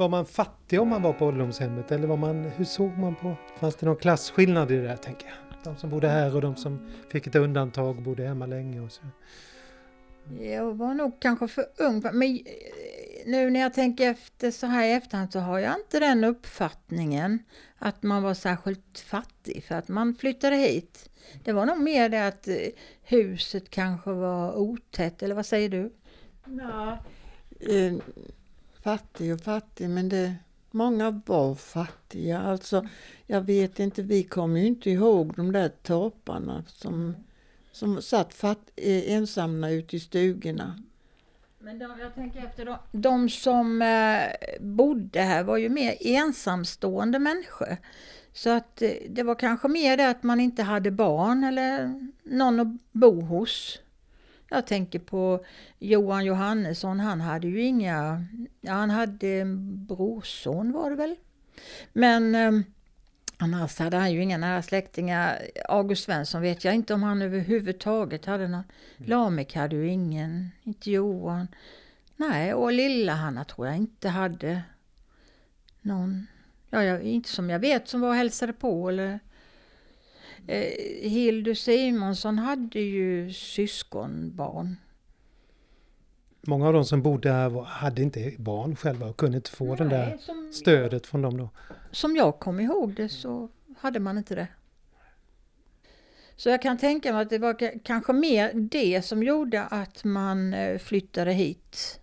[0.01, 3.35] Var man fattig om man var på ålderdomshemmet eller var man, hur såg man på?
[3.59, 5.35] Fanns det någon klasskillnad i det där tänker jag?
[5.63, 8.91] De som bodde här och de som fick ett undantag och bodde hemma länge och
[8.91, 9.01] så.
[10.39, 12.01] Jag var nog kanske för ung.
[12.13, 12.41] Men eh,
[13.25, 17.39] nu när jag tänker efter så här i efterhand så har jag inte den uppfattningen
[17.77, 21.09] att man var särskilt fattig för att man flyttade hit.
[21.43, 22.55] Det var nog mer det att eh,
[23.03, 25.93] huset kanske var otätt, eller vad säger du?
[26.45, 26.97] Ja.
[28.83, 30.35] Fattig och fattig men det,
[30.71, 32.39] många var fattiga.
[32.39, 32.87] Alltså,
[33.27, 37.15] jag vet inte, vi kommer ju inte ihåg de där torparna som,
[37.71, 40.83] som satt fatt, eh, ensamma ute i stugorna.
[41.59, 47.19] Men de, jag tänker efter de, de som eh, bodde här var ju mer ensamstående
[47.19, 47.77] människor.
[48.33, 52.59] Så att eh, det var kanske mer det att man inte hade barn eller någon
[52.59, 53.79] att bo hos.
[54.53, 55.45] Jag tänker på
[55.79, 58.25] Johan Johannesson, han hade ju inga,
[58.67, 61.15] han hade en brorson var det väl.
[61.93, 62.51] Men eh,
[63.37, 65.41] annars hade han ju inga nära släktingar.
[65.69, 68.63] August Svensson vet jag inte om han överhuvudtaget hade någon.
[68.97, 71.47] Lamek hade ju ingen, inte Johan.
[72.15, 74.61] Nej, och lilla Hanna tror jag inte hade
[75.81, 76.27] någon,
[76.69, 79.19] ja, jag, inte som jag vet, som var och hälsade på eller
[80.47, 84.75] eh, Hildur Simonsson hade ju syskonbarn.
[86.41, 89.83] Många av de som bodde här hade inte barn själva och kunde inte få det
[89.89, 91.49] där Nej, som, stödet från dem då.
[91.91, 94.47] som jag kom ihåg det så hade man inte det.
[96.35, 100.03] Så jag kan tänka mig att det var ka- kanske mer det som gjorde att
[100.03, 102.00] man eh, flyttade hit.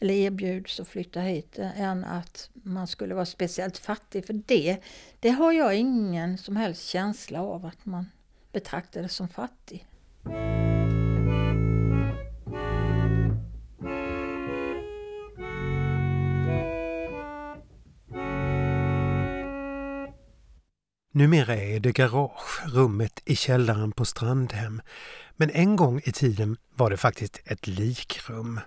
[0.00, 4.26] Eller erbjuds att flytta hit än att man skulle vara speciellt fattig.
[4.26, 4.76] För det,
[5.20, 8.06] det har jag ingen som helst känsla av att man
[8.52, 9.86] betraktades som fattig.
[21.12, 24.82] Numera är det garage, rummet i källaren på Strandhem.
[25.36, 28.60] Men en gång i tiden var det faktiskt ett likrum.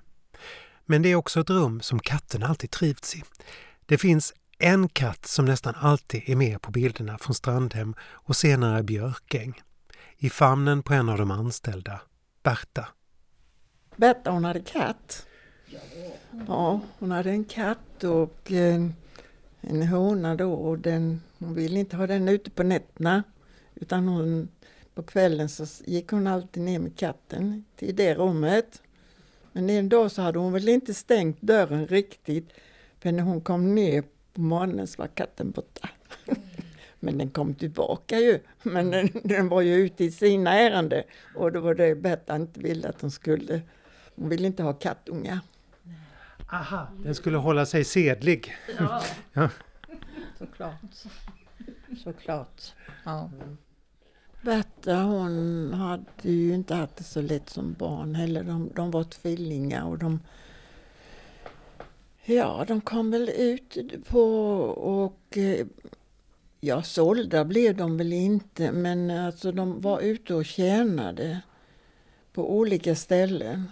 [0.85, 3.23] Men det är också ett rum som katterna alltid trivts i.
[3.85, 8.83] Det finns en katt som nästan alltid är med på bilderna från Strandhem och senare
[8.83, 9.61] Björkäng.
[10.17, 12.01] I famnen på en av de anställda,
[12.43, 12.87] Berta.
[13.95, 15.27] Berta hon hade katt.
[16.47, 18.95] Ja, hon hade en katt och en,
[19.61, 23.23] en hona då och den, hon ville inte ha den ute på nätterna.
[23.75, 24.47] Utan hon,
[24.95, 28.81] på kvällen så gick hon alltid ner med katten till det rummet.
[29.53, 32.49] Men en dag så hade hon väl inte stängt dörren riktigt.
[32.99, 35.89] För när hon kom ner på morgonen så var katten borta.
[36.99, 38.39] Men den kom tillbaka ju.
[38.63, 41.03] Men den, den var ju ute i sina ärenden.
[41.35, 43.61] Och det var det Berta inte ville att hon skulle.
[44.15, 45.39] Hon ville inte ha kattungar.
[46.51, 48.55] Aha, den skulle hålla sig sedlig.
[48.77, 49.03] Ja.
[50.39, 50.75] Såklart.
[52.03, 52.61] Såklart.
[53.05, 53.31] Ja.
[54.43, 58.43] Berta hon hade ju inte haft det så lätt som barn heller.
[58.43, 60.19] De, de var tvillingar och de
[62.25, 63.77] Ja, de kom väl ut
[64.07, 64.23] på
[64.69, 65.65] och eh,
[66.59, 71.41] ja, sålda blev de väl inte men alltså de var ute och tjänade
[72.33, 73.71] på olika ställen.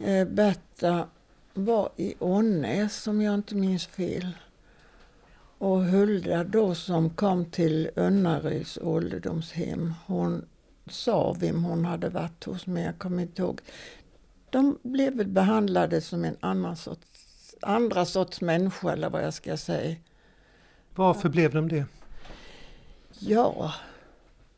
[0.00, 1.08] Eh, Berta
[1.54, 4.32] var i Ånäs om jag inte minns fel.
[5.58, 9.94] Och Hulda då som kom till Önnaryds ålderdomshem.
[10.06, 10.44] Hon
[10.86, 13.60] sa vem hon hade varit hos men jag kommer inte ihåg.
[14.50, 19.56] De blev väl behandlade som en annan sorts, andra sorts människa eller vad jag ska
[19.56, 19.96] säga.
[20.94, 21.84] Varför blev de det?
[23.18, 23.72] Ja,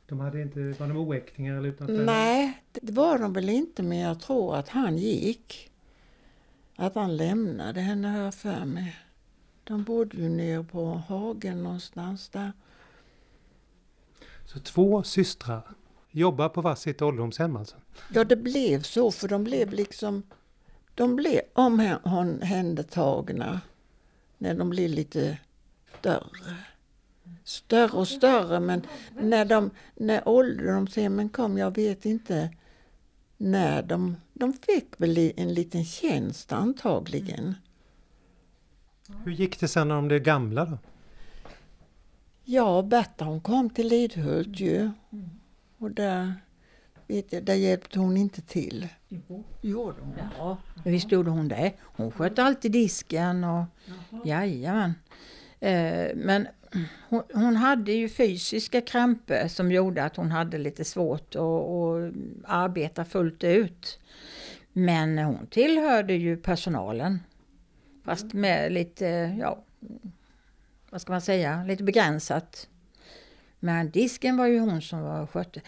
[0.08, 2.04] De hade inte, var de oäktingar eller utanför?
[2.04, 5.70] nej det var de väl inte men jag tror att han gick.
[6.76, 8.96] Att han lämnade henne har jag för mig.
[9.66, 12.52] De bodde ju nere på Hagen någonstans där.
[14.44, 15.62] Så två systrar
[16.10, 17.76] jobbar på varsitt ålderdomshem alltså?
[18.12, 20.22] Ja, det blev så för de blev liksom
[20.94, 23.60] de blev omhändertagna
[24.38, 25.38] när de blev lite
[25.98, 26.56] större.
[27.44, 28.82] Större och större men
[29.20, 32.50] när, de, när ålderdomshemmen kom, jag vet inte
[33.36, 37.54] när de, de fick väl en liten tjänst antagligen.
[39.24, 40.78] Hur gick det sen när de blev gamla då?
[42.44, 44.90] Ja, Berta hon kom till Lidhult ju.
[45.78, 46.34] Och där,
[47.06, 48.88] vet jag, där hjälpte hon inte till.
[49.60, 50.14] Gjorde hon?
[50.38, 51.72] Ja, visst gjorde hon det.
[51.80, 53.64] Hon skötte alltid disken och
[54.24, 54.94] jajamän.
[55.60, 56.48] Eh, men
[57.08, 62.12] hon, hon hade ju fysiska krämpor som gjorde att hon hade lite svårt att, att
[62.44, 63.98] arbeta fullt ut.
[64.72, 67.18] Men hon tillhörde ju personalen.
[68.06, 69.64] Fast med lite, ja,
[70.90, 72.68] vad ska man säga, lite begränsat.
[73.60, 75.60] Men disken var ju hon som var skötte.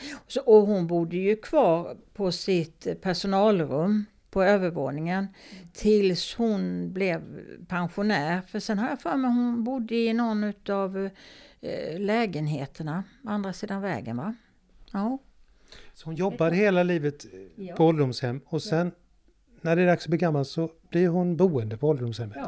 [0.45, 5.26] Och hon bodde ju kvar på sitt personalrum på övervåningen
[5.72, 7.22] tills hon blev
[7.68, 8.41] pensionär.
[8.41, 11.11] För sen har jag för mig hon bodde i någon av
[11.61, 14.34] eh, lägenheterna, andra sidan vägen va?
[14.93, 15.18] Ja.
[15.95, 17.26] Så hon jobbade hela livet
[17.76, 18.93] på ålderdomshem och sen
[19.68, 22.38] när det är dags att bli gammal så blir hon boende på ålderdomshemmet.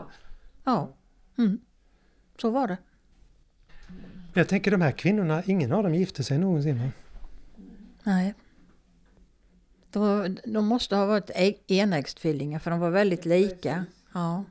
[0.64, 0.94] Ja.
[1.38, 1.60] Mm.
[2.40, 2.76] Så var det.
[4.08, 6.88] Men jag tänker de här kvinnorna, ingen av dem gifte sig någonsin va?
[8.04, 8.34] Nej.
[9.90, 13.84] De, måste ha varit e- enäggstvillingar för de var väldigt lika.
[14.14, 14.44] Ja.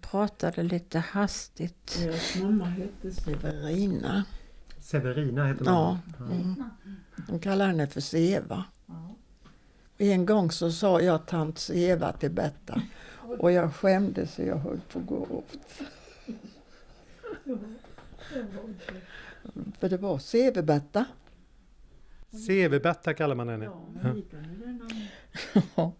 [0.00, 1.98] Pratade lite hastigt.
[2.02, 4.24] Deras mamma hette Severina.
[4.80, 5.98] Severina heter Ja.
[6.18, 6.64] Mm.
[7.28, 8.64] De kallar henne för Seva.
[10.12, 12.82] En gång så sa jag tant Seva till Berta
[13.38, 15.58] och jag skämdes så jag höll på att gå åt.
[19.78, 21.04] För det var Seve-Berta.
[22.30, 23.70] CV-Berta kallar man henne.
[25.76, 25.92] Ja.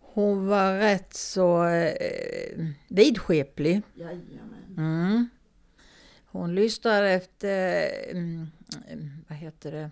[0.00, 3.82] Hon var rätt så eh, vidskeplig.
[4.76, 5.28] Mm.
[6.24, 8.46] Hon lyssnade efter, mm,
[8.88, 9.90] mm, vad heter det,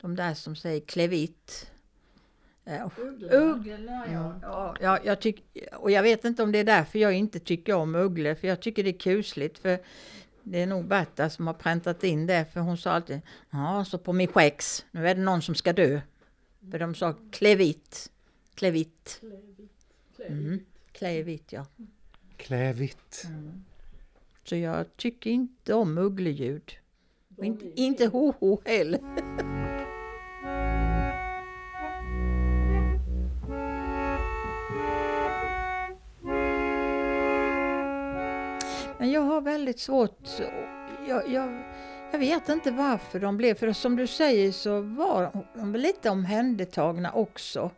[0.00, 0.80] de där som säger
[2.64, 2.88] Eh,
[3.30, 4.34] Ugglorna, ja.
[4.42, 7.74] ja, ja jag tyck, och jag vet inte om det är därför jag inte tycker
[7.74, 9.58] om ugglor, för jag tycker det är kusligt.
[9.58, 9.78] För
[10.42, 13.98] det är nog Berta som har präntat in det, för hon sa alltid, ja, så
[13.98, 16.00] på min skäx, nu är det någon som ska dö.
[16.70, 18.10] För de sa klevit,
[18.54, 19.20] klevit.
[20.28, 20.60] Mm.
[20.92, 21.66] Klevit, ja.
[22.36, 23.26] Klävitt.
[24.44, 26.72] Så jag tycker inte om uggleljud.
[27.36, 29.61] Och inte, inte ho-ho heller.
[39.44, 40.28] Väldigt svårt,
[41.08, 41.62] jag, jag,
[42.12, 47.12] jag vet inte varför de blev, för som du säger så var de lite omhändertagna
[47.12, 47.70] också.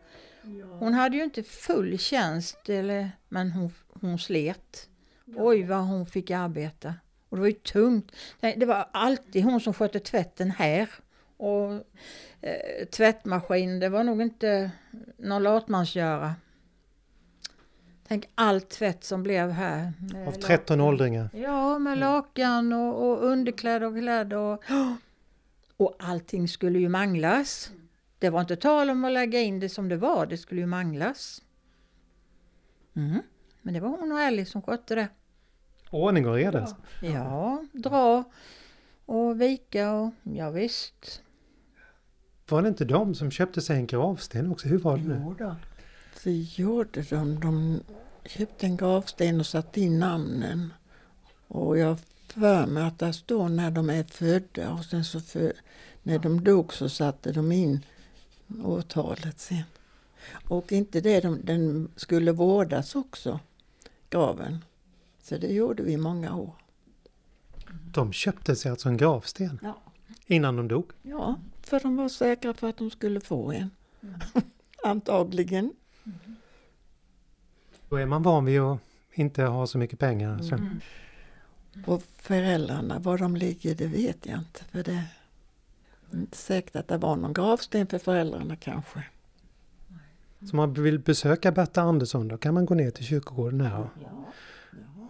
[0.79, 4.89] Hon hade ju inte full tjänst, eller, men hon, hon slet.
[5.37, 6.95] Oj vad hon fick arbeta.
[7.29, 8.13] Och det var ju tungt.
[8.41, 10.91] Det var alltid hon som skötte tvätten här.
[11.37, 11.73] Och
[12.41, 14.71] eh, tvättmaskin, det var nog inte
[15.17, 16.35] någon latmansgöra.
[18.09, 19.93] Tänk all tvätt som blev här.
[20.13, 21.31] med Av 13 åldringar.
[21.35, 24.37] Ja, med lakan och, och underkläder och kläder.
[24.37, 24.63] Och,
[25.77, 27.73] och allting skulle ju manglas.
[28.19, 30.67] Det var inte tal om att lägga in det som det var, det skulle ju
[30.67, 31.43] manglas.
[32.95, 33.23] Mm.
[33.63, 35.09] Men det var hon och Ellie som skötte det.
[35.91, 36.61] Ordning och reda.
[36.61, 36.77] alltså.
[37.03, 38.25] Ja, dra
[39.07, 41.23] och vika och ja, visst.
[42.49, 44.69] Var det inte de som köpte sig en gravsten också?
[44.69, 45.21] Hur var det nu?
[45.25, 45.57] Jo då.
[46.25, 47.41] Så gjorde de.
[47.41, 47.81] De
[48.25, 50.73] köpte en gravsten och satte in namnen.
[51.49, 51.99] Och jag
[52.29, 55.53] för mig att där står när de är födda och sen så för,
[56.03, 57.85] när de dog så satte de in
[58.65, 59.63] årtalet sen.
[60.49, 63.41] Och inte det, de, den skulle vårdas också,
[64.11, 64.65] graven.
[65.23, 66.55] Så det gjorde vi i många år.
[67.95, 69.79] De köpte sig alltså en gravsten Ja.
[70.27, 70.93] innan de dog.
[71.03, 73.71] Ja, för de var säkra på att de skulle få en.
[74.85, 75.73] Antagligen.
[77.95, 78.79] Då är man van vid att
[79.13, 80.39] inte ha så mycket pengar.
[80.39, 80.55] Så.
[80.55, 80.81] Mm.
[81.87, 84.65] Och föräldrarna, var de ligger, det vet jag inte.
[84.65, 84.93] För det
[86.13, 89.05] är inte säkert att det var någon gravsten för föräldrarna kanske.
[90.51, 93.89] Så man vill besöka Berta Andersson då kan man gå ner till kyrkogården här och,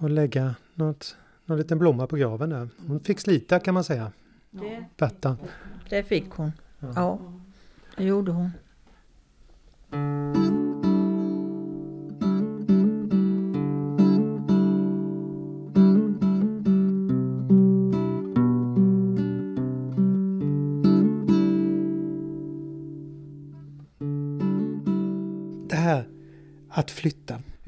[0.02, 2.68] och lägga något, någon liten blomma på graven där.
[2.86, 4.12] Hon fick slita kan man säga.
[4.96, 5.36] Berta.
[5.88, 6.52] Det fick hon.
[6.94, 7.18] Ja,
[7.96, 8.50] det gjorde hon.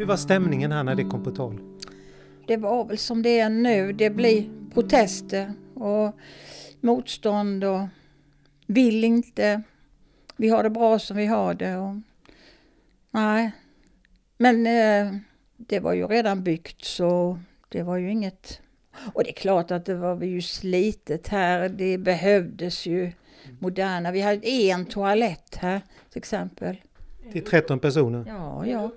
[0.07, 1.59] Hur var stämningen här när det kom på tal?
[2.47, 3.93] Det var väl som det är nu.
[3.93, 6.17] Det blir protester och
[6.81, 7.81] motstånd och
[8.67, 9.63] vill inte.
[10.37, 11.77] Vi har det bra som vi har det.
[11.77, 11.95] Och,
[13.11, 13.53] nej.
[14.39, 15.21] Men eh,
[15.57, 17.39] det var ju redan byggt så
[17.69, 18.61] det var ju inget...
[19.15, 21.69] Och det är klart att det var ju slitet här.
[21.69, 23.13] Det behövdes ju
[23.59, 24.11] moderna.
[24.13, 25.81] Vi hade en toalett här
[26.11, 26.77] till exempel.
[27.33, 28.25] Till 13 personer.
[28.29, 28.91] Ja, ja.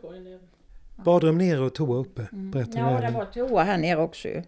[1.03, 2.27] Badrum nere och toa uppe.
[2.31, 4.43] Berättar Ja, du det var toa här nere också ju.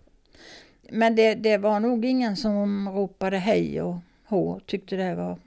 [0.91, 3.95] Men det, det var nog ingen som ropade hej och
[4.25, 5.39] hå, tyckte det var...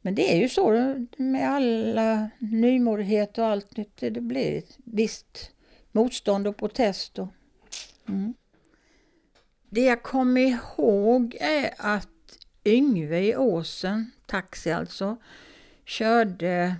[0.00, 0.70] Men det är ju så
[1.16, 3.96] med alla nymodighet och allt nytt.
[3.96, 5.50] Det det blir ett visst
[5.92, 7.18] motstånd och protest.
[7.18, 7.28] Och,
[8.08, 8.34] mm.
[9.70, 12.08] Det jag kommer ihåg är att
[12.64, 15.16] Yngve i Åsen, taxi alltså,
[15.84, 16.76] körde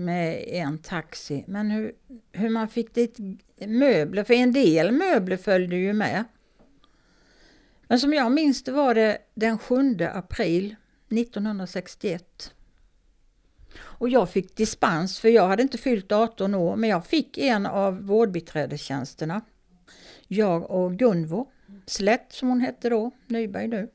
[0.00, 1.44] med en taxi.
[1.46, 1.92] Men hur,
[2.32, 3.18] hur man fick dit
[3.66, 6.24] möbler, för en del möbler följde ju med.
[7.82, 10.76] Men som jag minns det var det den 7 april
[11.08, 12.54] 1961.
[13.78, 17.66] Och jag fick dispens för jag hade inte fyllt 18 år men jag fick en
[17.66, 19.40] av vårdbiträdestjänsterna.
[20.28, 21.46] Jag och Gunvor
[21.86, 23.90] Slätt som hon hette då, Nyberg nu.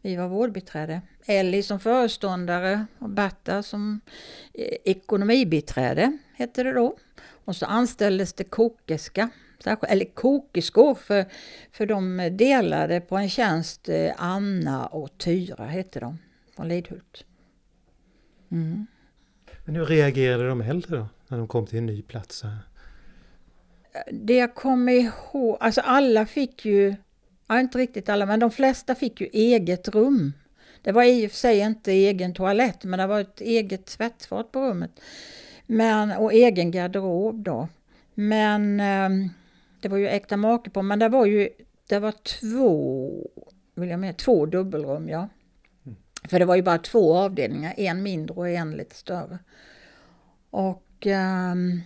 [0.00, 1.02] Vi var vårdbiträde.
[1.26, 4.00] Ellie som föreståndare och Berta som
[4.54, 6.96] eh, ekonomibiträde hette det då.
[7.44, 9.30] Och så anställdes det kokerska,
[9.88, 11.24] eller kokerskor för,
[11.72, 16.18] för de delade på en tjänst, eh, Anna och Tyra hette de,
[16.56, 17.24] från Lidhult.
[18.50, 18.86] Mm.
[19.64, 21.08] Men hur reagerade de äldre då?
[21.28, 22.42] När de kom till en ny plats?
[24.12, 26.94] Det jag kommer ihåg, alltså alla fick ju,
[27.46, 30.32] ja inte riktigt alla, men de flesta fick ju eget rum.
[30.84, 34.52] Det var i och för sig inte egen toalett, men det var ett eget tvättfat
[34.52, 35.00] på rummet.
[35.66, 37.68] Men, och egen garderob då.
[38.14, 39.28] Men ehm,
[39.80, 41.48] det var ju äkta make på, men det var ju
[41.88, 43.10] det var två,
[43.74, 45.28] vill jag med, två dubbelrum ja.
[46.28, 49.38] För det var ju bara två avdelningar, en mindre och en lite större.
[50.50, 51.80] Och ehm,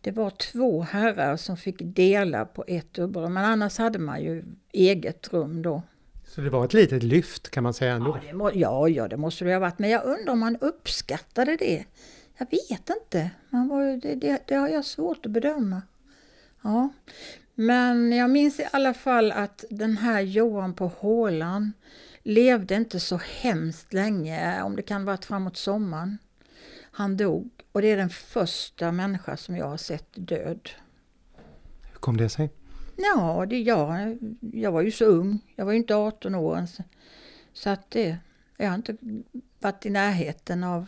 [0.00, 4.44] det var två herrar som fick dela på ett dubbelrum, men annars hade man ju
[4.72, 5.82] eget rum då.
[6.36, 8.18] Så det var ett litet lyft kan man säga ändå.
[8.22, 10.56] Ja, det må, ja, ja, det måste det ha varit, men jag undrar om man
[10.56, 11.84] uppskattade det.
[12.38, 15.82] Jag vet inte, man var, det, det, det har jag svårt att bedöma.
[16.62, 16.88] Ja.
[17.54, 21.72] Men jag minns i alla fall att den här Johan på Hålan
[22.22, 26.18] levde inte så hemskt länge, om det kan varit framåt sommaren.
[26.90, 30.70] Han dog och det är den första människa som jag har sett död.
[31.92, 32.50] Hur kom det sig?
[32.96, 35.38] Ja, det, jag, jag var ju så ung.
[35.56, 36.78] Jag var ju inte 18 år ens.
[37.52, 38.16] Så att det,
[38.56, 38.96] jag har inte
[39.58, 40.86] varit i närheten av,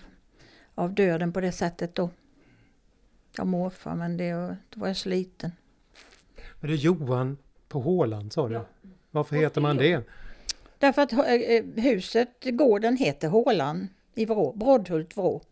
[0.74, 2.11] av döden på det sättet då.
[3.36, 4.32] Jag morfar men det,
[4.68, 5.52] då var jag så liten.
[6.61, 7.38] Men det är Johan
[7.68, 8.61] på Håland sa du?
[9.11, 10.04] Varför heter man det?
[10.78, 15.42] Därför att eh, huset, gården heter Hålan i Vrå, Broddhult, Vrå.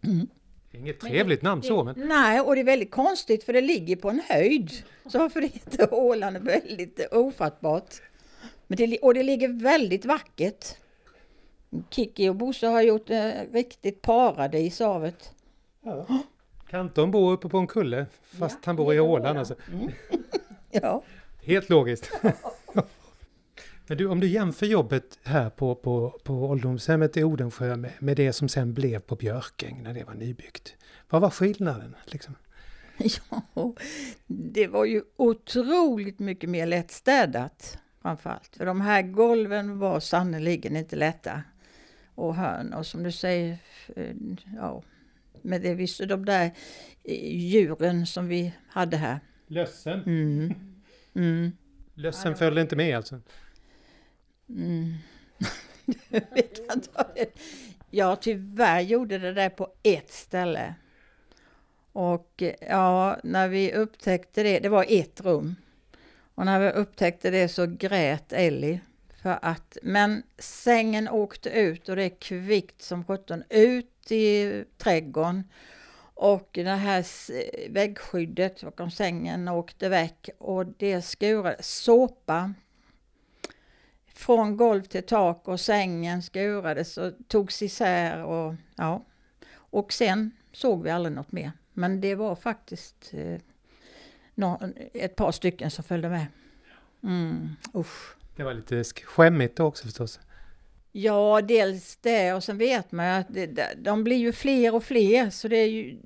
[0.00, 0.26] Är
[0.72, 4.10] inget trevligt namn så men Nej, och det är väldigt konstigt för det ligger på
[4.10, 4.70] en höjd.
[5.06, 7.94] Så varför det heter Åland är väldigt ofattbart.
[8.66, 10.66] Men det, och det ligger väldigt vackert.
[11.90, 15.32] Kiki och Bosse har gjort eh, riktigt paradis av det.
[16.70, 18.06] Kanton bor uppe på en kulle
[18.38, 19.54] fast han bor i Åland alltså.
[20.70, 21.02] Ja.
[21.42, 22.10] Helt logiskt.
[23.86, 28.16] Men du, om du jämför jobbet här på, på, på ålderdomshemmet i Odensjö med, med
[28.16, 30.76] det som sen blev på Björkäng när det var nybyggt.
[31.10, 31.96] Vad var skillnaden?
[32.06, 32.34] Liksom?
[33.54, 33.74] ja,
[34.26, 38.56] det var ju otroligt mycket mer lättstädat framförallt.
[38.56, 41.42] För de här golven var sannerligen inte lätta.
[42.14, 43.58] Och hörn och som du säger,
[43.96, 44.16] eh,
[44.56, 44.82] ja,
[45.42, 46.44] med det visste de där
[47.04, 49.20] eh, djuren som vi hade här.
[49.46, 50.02] Lössen?
[50.02, 50.54] Mm.
[51.14, 51.52] Mm.
[51.94, 53.20] Lössen följde inte med alltså?
[54.56, 54.94] Mm.
[57.90, 60.74] Jag tyvärr gjorde det där på ett ställe.
[61.92, 65.56] Och eh, ja, när vi upptäckte det, det var ett rum.
[66.34, 68.80] Och när vi upptäckte det så grät Ellie.
[69.22, 75.44] För att, men sängen åkte ut och det är kvickt som sjutton ut i trädgården.
[76.14, 77.06] Och det här
[77.68, 82.54] väggskyddet bakom sängen åkte väck och det skurade såpa
[84.14, 89.04] från golv till tak och sängen skurades och togs isär och ja.
[89.54, 91.52] Och sen såg vi aldrig något mer.
[91.72, 93.38] Men det var faktiskt eh,
[94.94, 96.26] ett par stycken som följde med.
[97.02, 98.14] Mm, usch.
[98.36, 100.20] Det var lite sk- skämmigt också förstås.
[100.92, 104.84] Ja, dels det och sen vet man ju att det, de blir ju fler och
[104.84, 105.98] fler så det är ju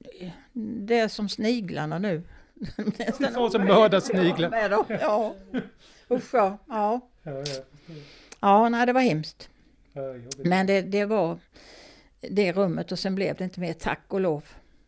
[0.53, 2.23] det är som sniglarna nu.
[2.99, 4.51] Nästan Så som mördarsniglar.
[4.51, 4.85] med dem.
[4.89, 5.35] Ja,
[6.11, 6.59] usch ja.
[6.69, 7.43] Ja, ja
[8.71, 9.49] nej, det var hemskt.
[10.45, 11.39] Men det, det var
[12.21, 14.45] det rummet och sen blev det inte mer, tack och lov.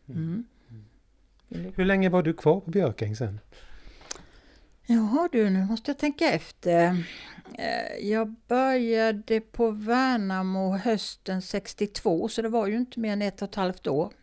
[0.09, 0.45] Mm.
[1.75, 3.39] Hur länge var du kvar på Björkäng sen?
[4.85, 7.03] Jaha du, nu måste jag tänka efter.
[7.53, 13.41] Eh, Jag började på Värnamo hösten 62 så det var ju inte mer än ett
[13.41, 14.13] och ett halvt år.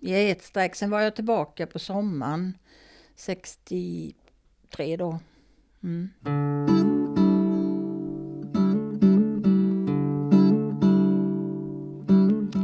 [0.00, 0.74] I ett streck.
[0.74, 2.58] Sen var jag tillbaka på sommaren
[3.16, 5.18] 63 då.
[5.82, 6.10] Mm.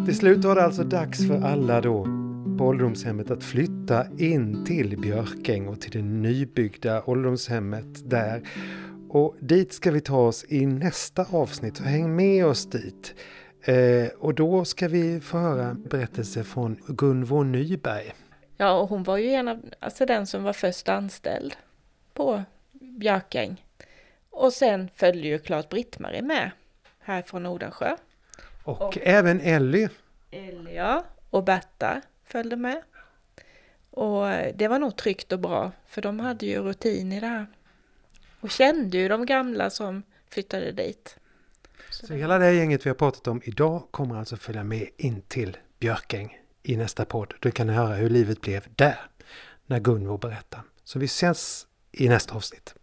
[0.09, 2.04] Till slut var det alltså dags för alla då
[2.59, 8.42] på ålderdomshemmet att flytta in till Björkäng och till det nybyggda ålderdomshemmet där.
[9.11, 13.14] Och dit ska vi ta oss i nästa avsnitt, så häng med oss dit.
[13.62, 18.12] Eh, och då ska vi få höra berättelse från Gunvor Nyberg.
[18.56, 21.56] Ja, och hon var ju en av, alltså den som var först anställd
[22.14, 22.42] på
[22.72, 23.64] Björkäng.
[24.30, 26.50] Och sen följde ju klart Britt-Marie med
[26.98, 27.96] här från Nordansjö.
[28.68, 29.88] Och även Ellie.
[30.30, 32.82] Elia och Berta följde med.
[33.90, 37.46] Och det var nog tryggt och bra, för de hade ju rutin i det här.
[38.40, 41.16] Och kände ju de gamla som flyttade dit.
[41.90, 45.56] Så hela det gänget vi har pratat om idag kommer alltså följa med in till
[45.78, 47.34] Björkäng i nästa podd.
[47.40, 48.98] Då kan ni höra hur livet blev där
[49.66, 50.62] när Gunvor berättar.
[50.84, 52.74] Så vi ses i nästa avsnitt.